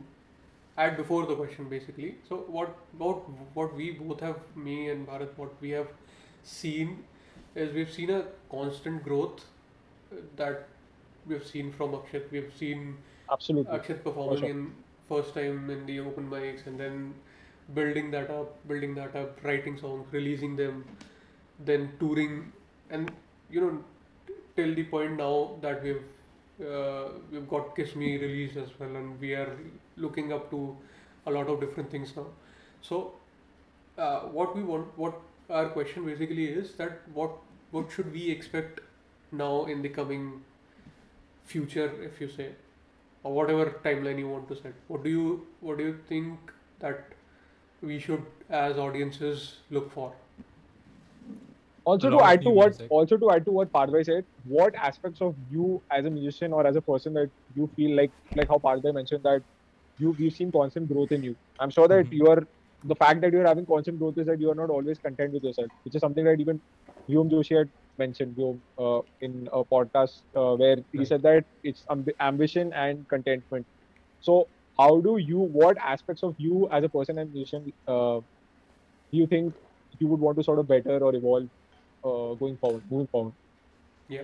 add 0.77 0.97
before 0.97 1.25
the 1.25 1.36
question 1.36 1.69
basically. 1.69 2.15
So 2.27 2.43
what 2.57 2.75
about 2.97 3.31
what 3.53 3.73
we 3.75 3.91
both 3.91 4.19
have, 4.19 4.43
me 4.55 4.89
and 4.89 5.07
Bharat, 5.07 5.38
what 5.38 5.55
we 5.62 5.69
have 5.69 5.88
seen 6.43 7.03
is 7.55 7.73
we've 7.73 7.91
seen 7.93 8.10
a 8.10 8.25
constant 8.49 9.03
growth 9.03 9.45
that 10.36 10.67
we've 11.25 11.45
seen 11.45 11.71
from 11.71 11.91
Akshat. 11.91 12.31
We've 12.31 12.53
seen 12.57 12.97
Absolutely. 13.31 13.77
Akshat 13.77 14.03
performing 14.03 14.39
sure. 14.39 14.49
in 14.49 14.73
first 15.12 15.34
time 15.34 15.69
in 15.76 15.86
the 15.86 16.00
open 16.00 16.30
mics 16.30 16.67
and 16.67 16.80
then 16.80 17.13
building 17.74 18.12
that 18.12 18.30
up, 18.30 18.56
building 18.67 18.95
that 18.95 19.15
up, 19.15 19.43
writing 19.43 19.78
songs, 19.78 20.06
releasing 20.12 20.56
them, 20.56 20.84
then 21.71 21.91
touring, 22.00 22.52
and 22.89 23.12
you 23.50 23.62
know, 23.62 23.84
till 24.56 24.76
the 24.76 24.84
point 24.84 25.17
now 25.17 25.52
that 25.62 25.84
we've 25.84 26.04
uh, 26.69 27.06
we've 27.32 27.50
got 27.50 27.76
Kiss 27.76 27.95
Me 27.95 28.17
released 28.17 28.58
as 28.58 28.69
well, 28.80 28.95
and 28.95 29.19
we 29.19 29.34
are 29.34 29.58
looking 29.97 30.32
up 30.34 30.50
to 30.52 30.78
a 31.26 31.32
lot 31.32 31.47
of 31.47 31.60
different 31.60 31.89
things 31.91 32.13
now. 32.15 32.28
So, 32.82 33.13
uh, 33.97 34.21
what 34.39 34.56
we 34.56 34.63
want, 34.63 34.97
what 34.97 35.15
our 35.50 35.69
question 35.69 36.06
basically 36.06 36.45
is 36.47 36.74
that 36.76 37.02
what 37.13 37.32
what 37.71 37.91
should 37.91 38.12
we 38.13 38.30
expect 38.30 38.82
now 39.32 39.65
in 39.65 39.82
the 39.82 39.89
coming 39.89 40.41
future, 41.45 41.91
if 42.04 42.19
you 42.21 42.30
say, 42.30 42.50
or 43.23 43.34
whatever 43.34 43.65
timeline 43.86 44.19
you 44.19 44.29
want 44.29 44.47
to 44.49 44.55
set. 44.55 44.73
What 44.88 45.03
do 45.03 45.10
you 45.10 45.47
what 45.60 45.77
do 45.77 45.84
you 45.86 45.97
think 46.07 46.51
that 46.79 47.13
we 47.81 47.99
should 47.99 48.25
as 48.49 48.77
audiences 48.77 49.57
look 49.69 49.91
for? 49.91 50.13
Also 51.84 52.10
to 52.12 52.21
add 52.21 52.43
to 52.43 52.51
what 52.51 52.73
music. 52.73 52.89
also 52.89 53.17
to 53.17 53.31
add 53.31 53.43
to 53.45 53.51
what 53.51 53.71
Padma 53.73 54.03
said, 54.03 54.25
what 54.43 54.75
aspects 54.75 55.19
of 55.19 55.36
you 55.49 55.84
as 55.91 56.05
a 56.05 56.12
musician 56.12 56.53
or 56.53 56.65
as 56.67 56.75
a 56.75 56.81
person 56.81 57.13
that 57.13 57.31
you 57.55 57.67
feel 57.75 57.95
like 57.97 58.13
like 58.36 58.47
how 58.49 58.60
Padma 58.60 58.93
mentioned 58.93 59.23
that 59.23 59.43
you 59.97 60.12
we've 60.19 60.34
seen 60.34 60.51
constant 60.51 60.88
growth 60.91 61.12
in 61.12 61.23
you. 61.23 61.36
I'm 61.60 61.71
sure 61.71 61.88
that 61.88 62.07
Mhm. 62.07 62.13
you 62.13 62.27
are 62.27 62.43
the 62.84 62.95
fact 62.95 63.21
that 63.21 63.34
you're 63.34 63.47
having 63.47 63.65
constant 63.65 63.99
growth 63.99 64.17
is 64.19 64.27
that 64.27 64.39
you 64.39 64.51
are 64.51 64.55
not 64.55 64.69
always 64.69 64.99
content 64.99 65.34
with 65.34 65.43
yourself, 65.43 65.71
which 65.84 65.95
is 65.95 66.01
something 66.01 66.23
that 66.25 66.39
even 66.39 66.62
Vyom 67.10 67.31
Joshi 67.31 67.57
had 67.57 67.71
mentioned 68.01 68.41
you 68.43 68.49
uh, 68.85 69.01
in 69.27 69.47
a 69.61 69.63
podcast 69.73 70.21
uh, 70.41 70.55
where 70.63 70.77
he 70.91 71.05
said 71.05 71.21
that 71.29 71.45
it's 71.63 71.85
amb- 71.95 72.17
ambition 72.31 72.73
and 72.73 73.07
contentment. 73.15 73.65
So 74.19 74.47
how 74.77 74.91
do 75.07 75.17
you 75.17 75.39
what 75.61 75.77
aspects 75.95 76.23
of 76.23 76.35
you 76.37 76.69
as 76.71 76.83
a 76.83 76.89
person 76.89 77.17
and 77.23 77.33
musician 77.33 77.73
uh, 77.87 78.19
do 79.11 79.17
you 79.19 79.27
think 79.27 79.53
you 79.99 80.07
would 80.07 80.19
want 80.19 80.37
to 80.37 80.43
sort 80.43 80.59
of 80.59 80.67
better 80.67 80.97
or 80.99 81.15
evolve 81.15 81.49
uh, 82.03 82.33
going 82.35 82.57
forward, 82.57 82.83
moving 82.89 83.07
forward? 83.07 83.33
Yeah. 84.07 84.23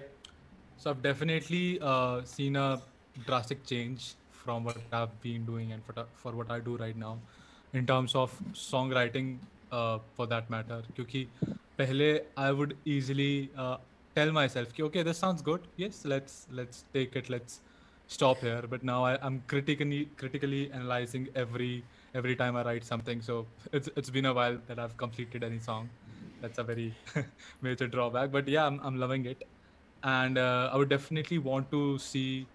So 0.78 0.92
I've 0.92 1.02
definitely 1.02 1.80
uh, 1.82 2.24
seen 2.24 2.56
a 2.56 2.82
drastic 3.26 3.66
change 3.66 4.16
from 4.32 4.64
what 4.64 4.78
I've 4.92 5.20
been 5.22 5.46
doing 5.46 5.72
and 5.74 5.84
for, 5.84 5.94
for 6.16 6.32
what 6.32 6.52
I 6.52 6.60
do 6.60 6.78
right 6.78 6.96
now 6.96 7.20
in 7.74 7.86
terms 7.86 8.16
of 8.16 8.32
songwriting 8.54 9.40
uh, 9.71 9.99
for 10.17 10.27
that 10.27 10.51
matter. 10.51 10.83
क्योंकि 10.97 11.27
पहले 11.79 12.09
I 12.37 12.51
would 12.53 12.77
easily 12.85 13.51
uh, 13.57 13.77
tell 14.17 14.33
myself 14.33 14.73
कि 14.73 14.83
okay 14.89 15.03
this 15.03 15.19
sounds 15.19 15.43
good 15.43 15.69
yes 15.77 16.05
let's 16.05 16.47
let's 16.61 16.85
take 16.97 17.17
it 17.17 17.31
let's 17.31 17.61
stop 18.07 18.41
here 18.41 18.63
but 18.69 18.83
now 18.85 19.05
I, 19.05 19.19
I'm 19.23 19.41
critically 19.53 20.05
critically 20.23 20.71
analyzing 20.73 21.29
every 21.35 21.83
every 22.15 22.37
time 22.37 22.57
I 22.57 22.65
write 22.65 22.85
something 22.85 23.23
so 23.23 23.47
it's 23.73 23.89
it's 23.97 24.11
been 24.11 24.27
a 24.27 24.35
while 24.35 24.59
that 24.67 24.79
I've 24.79 24.97
completed 24.97 25.43
any 25.43 25.61
song 25.61 25.89
that's 26.43 26.59
a 26.59 26.63
very 26.63 26.95
major 27.63 27.87
drawback 27.87 28.31
but 28.31 28.49
yeah 28.49 28.67
I'm, 28.67 28.81
I'm 28.83 28.99
loving 28.99 29.27
it 29.27 29.45
and 30.03 30.39
uh, 30.39 30.71
I 30.73 30.77
would 30.77 30.89
definitely 30.89 31.39
want 31.39 31.71
to 31.71 31.99
see 31.99 32.47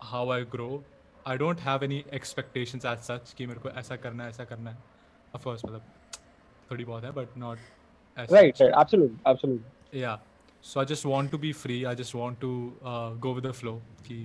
how 0.00 0.30
I 0.30 0.42
grow. 0.42 0.82
I 1.24 1.36
don't 1.36 1.60
have 1.60 1.82
any 1.82 2.04
expectations 2.12 2.84
as 2.84 3.04
such 3.06 3.34
कि 3.36 3.46
मेरे 3.46 3.60
को 3.60 3.70
ऐसा 3.80 3.96
करना 3.96 4.24
है 4.24 4.30
ऐसा 4.30 4.44
करना 4.44 4.70
है. 4.70 4.76
Of 5.34 5.44
course 5.44 5.64
मतलब 5.64 5.95
थोड़ी 6.70 6.84
बहुत 6.84 7.04
है 7.04 7.12
but 7.14 7.36
not 7.44 7.58
as 8.22 8.30
Right, 8.30 8.56
such. 8.56 8.62
right, 8.62 8.74
absolutely, 8.82 9.18
absolutely. 9.26 10.00
Yeah. 10.02 10.18
So 10.70 10.80
I 10.80 10.84
just 10.84 11.06
want 11.12 11.32
to 11.34 11.38
be 11.38 11.52
free. 11.52 11.84
I 11.92 11.94
just 12.00 12.14
want 12.14 12.40
to 12.40 12.50
uh, 12.84 13.10
go 13.26 13.32
with 13.38 13.44
the 13.44 13.52
flow. 13.52 13.74
कि 14.08 14.18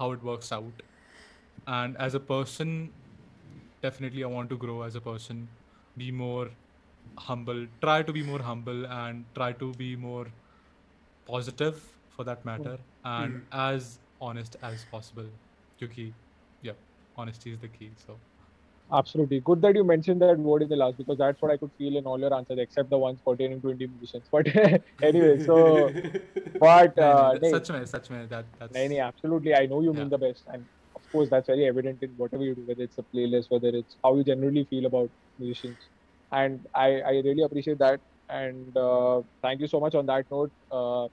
how 0.00 0.12
it 0.12 0.22
works 0.22 0.52
out. 0.52 0.82
And 1.66 1.96
as 1.96 2.14
a 2.14 2.20
person, 2.20 2.92
definitely 3.82 4.24
I 4.24 4.26
want 4.26 4.50
to 4.50 4.56
grow 4.56 4.82
as 4.82 4.94
a 4.96 5.00
person, 5.00 5.48
be 5.96 6.10
more 6.10 6.50
humble, 7.18 7.66
try 7.80 8.02
to 8.02 8.12
be 8.12 8.22
more 8.22 8.40
humble 8.40 8.86
and 8.86 9.24
try 9.34 9.52
to 9.52 9.72
be 9.74 9.94
more 9.96 10.26
positive 11.26 11.82
for 12.16 12.24
that 12.24 12.44
matter 12.44 12.78
and 13.04 13.46
as 13.52 13.98
honest 14.20 14.56
as 14.62 14.84
possible. 14.84 15.28
Kyuki, 15.80 16.14
yeah, 16.62 16.72
honesty 17.16 17.52
is 17.52 17.60
the 17.60 17.68
key. 17.68 17.90
So 18.06 18.18
Absolutely. 18.91 19.41
Good 19.41 19.61
that 19.63 19.75
you 19.75 19.83
mentioned 19.83 20.21
that 20.21 20.39
word 20.39 20.61
in 20.61 20.69
the 20.69 20.77
last 20.77 20.97
because 20.97 21.17
that's 21.17 21.41
what 21.41 21.51
I 21.51 21.57
could 21.57 21.71
feel 21.77 21.97
in 21.97 22.05
all 22.05 22.17
your 22.19 22.33
answers 22.33 22.57
except 22.57 22.89
the 22.89 22.97
ones 22.97 23.19
pertaining 23.23 23.59
to 23.61 23.71
Indian 23.71 23.91
musicians. 23.99 24.23
But 24.31 24.47
anyway, 25.03 25.43
so 25.43 25.91
but 26.59 26.97
uh, 26.97 27.37
no, 27.41 27.51
such 27.51 27.69
man, 27.69 27.85
such 27.85 28.09
man. 28.09 28.27
That 28.29 28.45
that's. 28.57 28.73
No, 28.73 28.87
no, 28.87 28.99
absolutely. 29.01 29.55
I 29.55 29.65
know 29.65 29.81
you 29.81 29.91
yeah. 29.91 29.99
mean 29.99 30.09
the 30.09 30.17
best, 30.17 30.43
and 30.53 30.65
of 30.95 31.11
course 31.11 31.29
that's 31.29 31.47
very 31.47 31.67
evident 31.67 32.01
in 32.01 32.11
whatever 32.15 32.43
you 32.43 32.55
do, 32.55 32.61
whether 32.61 32.83
it's 32.83 32.97
a 32.97 33.03
playlist, 33.03 33.51
whether 33.51 33.69
it's 33.69 33.97
how 34.03 34.15
you 34.15 34.23
generally 34.23 34.63
feel 34.63 34.85
about 34.85 35.09
musicians, 35.37 35.77
and 36.31 36.65
I 36.73 37.01
I 37.01 37.11
really 37.29 37.43
appreciate 37.43 37.79
that. 37.79 37.99
And 38.29 38.75
uh, 38.77 39.21
thank 39.41 39.59
you 39.59 39.67
so 39.67 39.81
much 39.81 39.95
on 39.95 40.05
that 40.05 40.31
note. 40.31 40.51
Uh, 40.71 41.07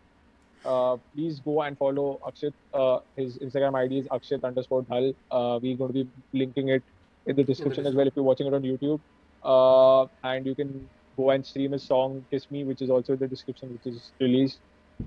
uh, 0.64 0.96
please 1.14 1.40
go 1.40 1.62
and 1.62 1.76
follow 1.76 2.20
Akshit. 2.26 2.52
Uh, 2.72 3.00
his 3.16 3.38
Instagram 3.38 3.74
ID 3.74 3.98
is 3.98 4.06
Akshit 4.08 4.44
underscore 4.44 4.82
Dhal. 4.82 5.14
Uh, 5.30 5.58
we're 5.60 5.76
going 5.76 5.92
to 5.92 6.04
be 6.04 6.08
linking 6.32 6.68
it 6.68 6.82
in 7.26 7.36
the 7.36 7.44
description 7.44 7.86
as 7.86 7.94
well 7.94 8.06
if 8.06 8.14
you're 8.16 8.24
watching 8.24 8.46
it 8.46 8.54
on 8.54 8.62
YouTube. 8.62 9.00
Uh, 9.42 10.06
and 10.22 10.46
you 10.46 10.54
can 10.54 10.88
go 11.16 11.30
and 11.30 11.44
stream 11.44 11.72
his 11.72 11.86
song 11.86 12.24
Kiss 12.30 12.50
Me, 12.50 12.64
which 12.64 12.82
is 12.82 12.90
also 12.90 13.12
in 13.14 13.18
the 13.18 13.28
description, 13.28 13.72
which 13.72 13.86
is 13.86 14.12
released. 14.20 14.60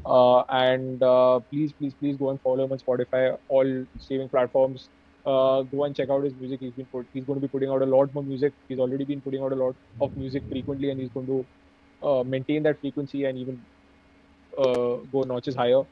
Uh, 0.05 0.41
and 0.49 1.01
uh, 1.03 1.39
please, 1.51 1.73
please, 1.73 1.93
please 1.95 2.17
go 2.17 2.29
and 2.29 2.41
follow 2.41 2.65
him 2.65 2.71
on 2.71 2.79
Spotify, 2.79 3.37
all 3.47 3.85
streaming 3.97 4.29
platforms. 4.29 4.89
Uh, 5.25 5.61
go 5.63 5.83
and 5.83 5.95
check 5.95 6.09
out 6.09 6.23
his 6.23 6.33
music. 6.35 6.59
He's 6.61 6.73
been 6.73 6.85
put, 6.87 7.07
he's 7.13 7.25
going 7.25 7.39
to 7.39 7.45
be 7.47 7.49
putting 7.49 7.69
out 7.69 7.81
a 7.81 7.85
lot 7.85 8.13
more 8.13 8.23
music. 8.23 8.53
He's 8.67 8.79
already 8.79 9.05
been 9.05 9.21
putting 9.21 9.41
out 9.41 9.51
a 9.51 9.55
lot 9.55 9.75
of 9.99 10.15
music 10.15 10.43
frequently, 10.49 10.89
and 10.91 10.99
he's 10.99 11.09
going 11.09 11.27
to 11.27 11.47
uh, 12.01 12.23
maintain 12.23 12.63
that 12.63 12.79
frequency 12.79 13.25
and 13.25 13.37
even 13.37 13.65
uh, 14.57 14.97
go 15.11 15.23
notches 15.25 15.55
higher. 15.55 15.83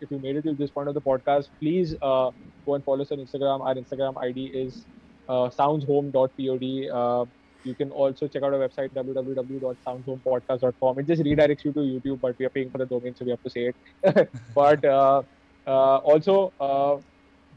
If 0.00 0.10
you 0.10 0.18
made 0.18 0.36
it 0.36 0.42
to 0.42 0.54
this 0.54 0.70
point 0.70 0.88
of 0.88 0.94
the 0.94 1.00
podcast, 1.00 1.46
please 1.60 1.94
uh, 2.02 2.30
go 2.64 2.74
and 2.74 2.84
follow 2.84 3.02
us 3.02 3.10
on 3.12 3.18
Instagram. 3.18 3.60
Our 3.66 3.74
Instagram 3.74 4.14
ID 4.22 4.46
is 4.46 4.86
uh, 5.28 5.48
soundshome.pod. 5.50 6.62
Uh, 6.92 7.24
you 7.64 7.74
can 7.74 7.90
also 7.90 8.28
check 8.28 8.42
out 8.42 8.54
our 8.54 8.60
website 8.60 8.92
www.soundshomepodcast.com. 8.94 10.98
It 11.00 11.06
just 11.06 11.22
redirects 11.22 11.64
you 11.64 11.72
to 11.72 11.80
YouTube, 11.80 12.20
but 12.20 12.36
we 12.38 12.44
are 12.46 12.50
paying 12.50 12.70
for 12.70 12.78
the 12.78 12.86
domain, 12.86 13.14
so 13.16 13.24
we 13.24 13.32
have 13.32 13.42
to 13.42 13.50
say 13.50 13.72
it. 13.72 13.76
but 14.54 14.84
uh, 14.84 15.22
uh, 15.66 15.96
also, 15.96 16.54
uh, 16.60 16.98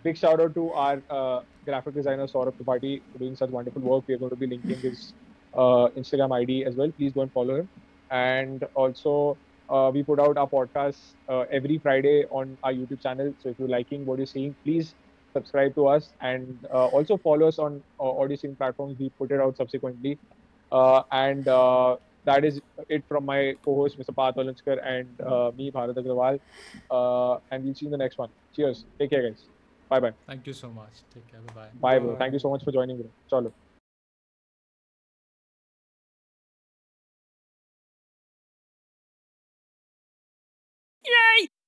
big 0.03 0.17
shout 0.17 0.41
out 0.41 0.55
to 0.55 0.71
our 0.71 1.03
uh, 1.09 1.41
graphic 1.65 1.93
designer 1.93 2.25
Saurabh 2.25 2.57
Tripathi 2.57 3.03
for 3.11 3.19
doing 3.19 3.35
such 3.35 3.51
wonderful 3.51 3.83
work. 3.83 4.05
We 4.07 4.15
are 4.15 4.17
going 4.17 4.31
to 4.31 4.35
be 4.35 4.47
linking 4.47 4.79
his 4.79 5.13
Instagram 5.55 6.31
ID 6.41 6.65
as 6.65 6.75
well. 6.75 6.91
Please 6.97 7.13
go 7.13 7.21
and 7.21 7.31
follow 7.31 7.57
him. 7.57 7.69
And 8.09 8.63
also, 8.73 9.37
uh, 9.69 9.91
we 9.93 10.03
put 10.03 10.19
out 10.19 10.37
our 10.37 10.47
podcast 10.47 10.97
uh, 11.27 11.45
every 11.51 11.77
Friday 11.77 12.25
on 12.31 12.57
our 12.63 12.73
YouTube 12.73 13.01
channel. 13.01 13.33
So 13.41 13.49
if 13.49 13.59
you're 13.59 13.69
liking 13.69 14.05
what 14.05 14.17
you're 14.17 14.27
seeing, 14.27 14.55
please 14.63 14.93
subscribe 15.33 15.75
to 15.75 15.87
us 15.87 16.09
and 16.21 16.57
uh, 16.73 16.87
also 16.87 17.17
follow 17.17 17.47
us 17.47 17.59
on 17.59 17.83
uh, 17.99 18.09
audio 18.17 18.35
streaming 18.35 18.57
platforms. 18.57 18.97
We 18.99 19.09
put 19.17 19.31
it 19.31 19.39
out 19.39 19.57
subsequently. 19.57 20.17
Uh, 20.71 21.03
and 21.11 21.47
uh, 21.47 21.97
that 22.25 22.45
is 22.45 22.59
it 22.89 23.03
from 23.07 23.25
my 23.25 23.55
co-host, 23.63 23.97
Mr. 23.99 24.15
Path 24.15 24.35
Valanskar, 24.35 24.77
and 24.85 25.19
uh, 25.21 25.51
me, 25.55 25.71
Bharat 25.71 25.95
Agrawal. 25.95 26.39
Uh, 26.89 27.39
and 27.51 27.63
we'll 27.63 27.73
see 27.73 27.85
you 27.85 27.87
in 27.87 27.91
the 27.91 27.97
next 27.97 28.17
one. 28.17 28.29
Cheers. 28.55 28.85
Take 28.99 29.11
care, 29.11 29.27
guys. 29.27 29.45
Bye 29.89 29.99
bye. 29.99 30.13
thank 30.27 30.45
you 30.45 30.53
so 30.53 30.69
much. 30.69 30.93
Take 31.13 31.27
care. 31.31 31.41
Bye 31.41 31.53
bye. 31.53 31.69
Bye, 31.81 31.99
bro. 31.99 32.15
Thank 32.17 32.33
you 32.33 32.39
so 32.39 32.49
much 32.49 32.63
for 32.63 32.71
joining, 32.71 32.97
bro. 32.97 33.09
Chalo. 33.31 33.68